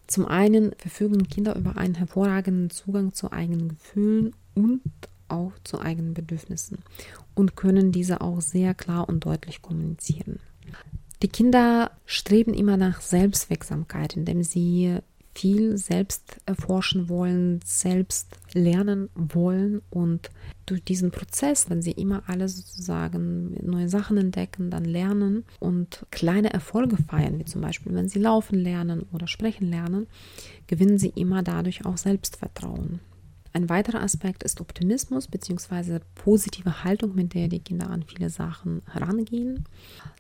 Zum 0.06 0.28
einen 0.28 0.74
verfügen 0.78 1.28
Kinder 1.28 1.56
über 1.56 1.76
einen 1.76 1.96
hervorragenden 1.96 2.70
Zugang 2.70 3.12
zu 3.16 3.32
eigenen 3.32 3.70
Gefühlen 3.70 4.36
und 4.54 4.84
auch 5.30 5.54
zu 5.64 5.82
eigenen 5.82 6.14
Bedürfnissen 6.14 6.78
und 7.34 7.56
können 7.56 7.92
diese 7.92 8.22
auch 8.22 8.40
sehr 8.40 8.76
klar 8.76 9.10
und 9.10 9.26
deutlich 9.26 9.64
kommunizieren. 9.64 10.38
Die 11.24 11.28
Kinder 11.28 11.90
streben 12.06 12.54
immer 12.54 12.78
nach 12.78 13.02
Selbstwirksamkeit, 13.02 14.16
indem 14.16 14.44
sie 14.44 15.00
viel 15.40 15.78
selbst 15.78 16.36
erforschen 16.46 17.08
wollen, 17.08 17.62
selbst 17.64 18.28
lernen 18.54 19.08
wollen 19.16 19.82
und 19.90 20.30
durch 20.66 20.84
diesen 20.84 21.12
Prozess, 21.12 21.70
wenn 21.70 21.82
sie 21.82 21.92
immer 21.92 22.24
alle 22.28 22.50
sozusagen 22.50 23.56
neue 23.66 23.88
Sachen 23.88 24.18
entdecken, 24.18 24.70
dann 24.70 24.84
lernen 24.84 25.46
und 25.60 26.06
kleine 26.12 26.52
Erfolge 26.52 26.98
feiern, 26.98 27.40
wie 27.40 27.46
zum 27.46 27.62
Beispiel, 27.62 27.94
wenn 27.94 28.10
sie 28.10 28.20
laufen 28.20 28.60
lernen 28.60 29.06
oder 29.14 29.28
sprechen 29.28 29.70
lernen, 29.70 30.08
gewinnen 30.68 30.98
sie 30.98 31.14
immer 31.16 31.42
dadurch 31.42 31.86
auch 31.86 31.98
Selbstvertrauen. 31.98 33.00
Ein 33.52 33.70
weiterer 33.70 34.02
Aspekt 34.02 34.44
ist 34.44 34.62
Optimismus 34.62 35.28
bzw. 35.28 36.00
positive 36.16 36.84
Haltung, 36.84 37.16
mit 37.16 37.34
der 37.34 37.48
die 37.48 37.60
Kinder 37.60 37.90
an 37.90 38.04
viele 38.04 38.30
Sachen 38.30 38.82
herangehen. 38.92 39.66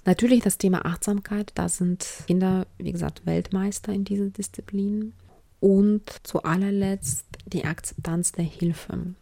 Natürlich 0.05 0.41
das 0.41 0.57
Thema 0.57 0.85
Achtsamkeit, 0.85 1.51
da 1.55 1.69
sind 1.69 2.07
Kinder, 2.27 2.65
wie 2.77 2.91
gesagt, 2.91 3.25
Weltmeister 3.25 3.93
in 3.93 4.03
dieser 4.03 4.29
Disziplin. 4.29 5.13
Und 5.59 6.09
zu 6.23 6.43
allerletzt 6.43 7.25
die 7.45 7.65
Akzeptanz 7.65 8.31
der 8.31 8.45
Hilfe, 8.45 9.13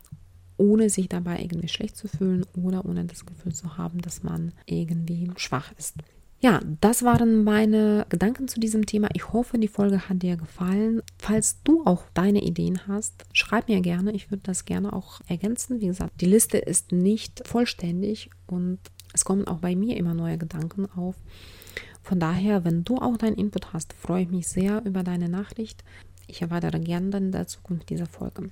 ohne 0.58 0.90
sich 0.90 1.10
dabei 1.10 1.42
irgendwie 1.42 1.68
schlecht 1.68 1.98
zu 1.98 2.08
fühlen 2.08 2.46
oder 2.54 2.86
ohne 2.86 3.06
das 3.06 3.26
Gefühl 3.26 3.54
zu 3.54 3.78
haben, 3.78 4.02
dass 4.02 4.24
man 4.24 4.54
irgendwie 4.66 5.32
schwach 5.38 5.72
ist. 5.78 5.96
Ja, 6.40 6.62
das 6.82 7.02
waren 7.02 7.44
meine 7.44 8.06
Gedanken 8.10 8.48
zu 8.48 8.60
diesem 8.60 8.86
Thema. 8.86 9.10
Ich 9.14 9.34
hoffe, 9.34 9.58
die 9.58 9.68
Folge 9.68 10.08
hat 10.08 10.22
dir 10.22 10.38
gefallen. 10.38 11.02
Falls 11.18 11.64
du 11.64 11.84
auch 11.84 12.04
deine 12.14 12.44
Ideen 12.44 12.88
hast, 12.88 13.26
schreib 13.34 13.68
mir 13.68 13.82
gerne. 13.82 14.12
Ich 14.12 14.30
würde 14.30 14.44
das 14.44 14.66
gerne 14.66 14.94
auch 14.94 15.20
ergänzen. 15.28 15.82
Wie 15.82 15.88
gesagt, 15.88 16.22
die 16.22 16.28
Liste 16.28 16.60
ist 16.60 16.92
nicht 16.92 17.48
vollständig 17.48 18.30
und 18.46 18.78
es 19.14 19.26
kommen 19.26 19.48
auch 19.48 19.60
bei 19.60 19.76
mir 19.76 19.98
immer 19.98 20.14
neue 20.14 20.38
Gedanken 20.38 20.86
auf. 20.86 21.16
Von 22.04 22.20
daher, 22.20 22.64
wenn 22.64 22.84
du 22.84 22.98
auch 22.98 23.18
deinen 23.18 23.36
Input 23.36 23.74
hast, 23.74 23.94
freue 23.94 24.24
ich 24.24 24.30
mich 24.30 24.48
sehr 24.48 24.86
über 24.86 25.02
deine 25.02 25.30
Nachricht. 25.30 25.84
Ich 26.28 26.44
erweitere 26.44 26.80
gerne 26.80 27.10
dann 27.10 27.26
in 27.26 27.32
der 27.32 27.48
Zukunft 27.48 27.90
dieser 27.90 28.06
Folge. 28.06 28.52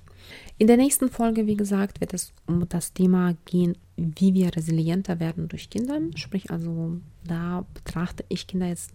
In 0.58 0.66
der 0.66 0.76
nächsten 0.76 1.08
Folge, 1.08 1.46
wie 1.46 1.56
gesagt, 1.56 2.00
wird 2.00 2.14
es 2.14 2.32
um 2.46 2.68
das 2.68 2.94
Thema 2.94 3.36
gehen, 3.44 3.76
wie 3.96 4.34
wir 4.34 4.54
resilienter 4.54 5.20
werden 5.20 5.48
durch 5.48 5.70
Kinder. 5.70 6.00
Sprich, 6.14 6.50
also 6.50 7.00
da 7.24 7.64
betrachte 7.74 8.24
ich 8.28 8.46
Kinder 8.46 8.66
jetzt 8.66 8.92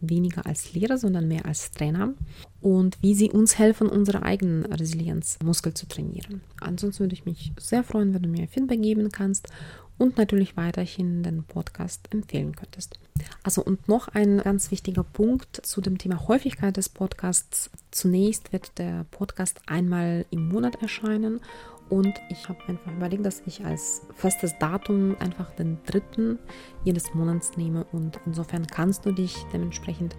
weniger 0.00 0.46
als 0.46 0.74
Lehrer, 0.74 0.98
sondern 0.98 1.28
mehr 1.28 1.46
als 1.46 1.70
Trainer 1.70 2.12
und 2.60 2.98
wie 3.00 3.14
sie 3.14 3.30
uns 3.30 3.58
helfen, 3.58 3.88
unsere 3.88 4.22
eigenen 4.22 4.66
Resilienzmuskel 4.66 5.74
zu 5.74 5.86
trainieren. 5.86 6.42
Ansonsten 6.60 7.04
würde 7.04 7.14
ich 7.14 7.24
mich 7.24 7.52
sehr 7.58 7.84
freuen, 7.84 8.14
wenn 8.14 8.22
du 8.22 8.28
mir 8.28 8.48
Feedback 8.48 8.82
geben 8.82 9.10
kannst 9.10 9.48
und 9.96 10.18
natürlich 10.18 10.56
weiterhin 10.56 11.22
den 11.22 11.44
Podcast 11.44 12.08
empfehlen 12.12 12.56
könntest. 12.56 12.98
Also 13.42 13.62
und 13.62 13.88
noch 13.88 14.08
ein 14.08 14.38
ganz 14.38 14.70
wichtiger 14.70 15.04
Punkt 15.04 15.64
zu 15.64 15.80
dem 15.80 15.98
Thema 15.98 16.26
Häufigkeit 16.26 16.76
des 16.76 16.88
Podcasts. 16.88 17.70
Zunächst 17.90 18.52
wird 18.52 18.78
der 18.78 19.04
Podcast 19.10 19.60
einmal 19.66 20.26
im 20.30 20.48
Monat 20.48 20.82
erscheinen 20.82 21.40
und 21.88 22.14
ich 22.30 22.48
habe 22.48 22.58
einfach 22.66 22.92
überlegt, 22.92 23.24
dass 23.26 23.42
ich 23.46 23.64
als 23.64 24.06
festes 24.14 24.58
Datum 24.58 25.16
einfach 25.20 25.50
den 25.52 25.78
dritten 25.86 26.38
jedes 26.84 27.14
Monats 27.14 27.56
nehme 27.56 27.84
und 27.92 28.18
insofern 28.26 28.66
kannst 28.66 29.06
du 29.06 29.12
dich 29.12 29.36
dementsprechend 29.52 30.16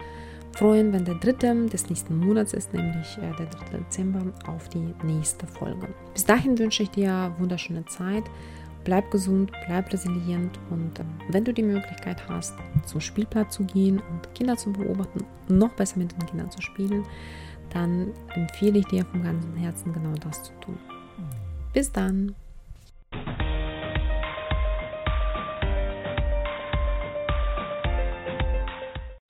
freuen, 0.52 0.92
wenn 0.92 1.04
der 1.04 1.16
dritte 1.16 1.66
des 1.66 1.88
nächsten 1.90 2.18
Monats 2.18 2.54
ist, 2.54 2.72
nämlich 2.72 3.18
äh, 3.18 3.36
der 3.36 3.46
3. 3.46 3.78
Dezember, 3.78 4.22
auf 4.46 4.68
die 4.70 4.94
nächste 5.04 5.46
Folge. 5.46 5.88
Bis 6.14 6.24
dahin 6.24 6.58
wünsche 6.58 6.82
ich 6.82 6.90
dir 6.90 7.34
wunderschöne 7.38 7.84
Zeit 7.86 8.24
bleib 8.86 9.10
gesund, 9.10 9.50
bleib 9.66 9.92
resilient 9.92 10.58
und 10.70 10.98
ähm, 11.00 11.06
wenn 11.28 11.44
du 11.44 11.52
die 11.52 11.64
Möglichkeit 11.64 12.26
hast, 12.28 12.54
zum 12.86 13.00
Spielplatz 13.00 13.56
zu 13.56 13.64
gehen 13.64 13.98
und 13.98 14.32
Kinder 14.34 14.56
zu 14.56 14.72
beobachten, 14.72 15.24
noch 15.48 15.72
besser 15.72 15.98
mit 15.98 16.12
den 16.12 16.24
Kindern 16.26 16.50
zu 16.50 16.62
spielen, 16.62 17.04
dann 17.70 18.12
empfehle 18.34 18.78
ich 18.78 18.86
dir 18.86 19.04
vom 19.04 19.24
ganzen 19.24 19.56
Herzen 19.56 19.92
genau 19.92 20.14
das 20.20 20.44
zu 20.44 20.52
tun. 20.60 20.78
Bis 21.76 21.92
dann! 21.92 22.34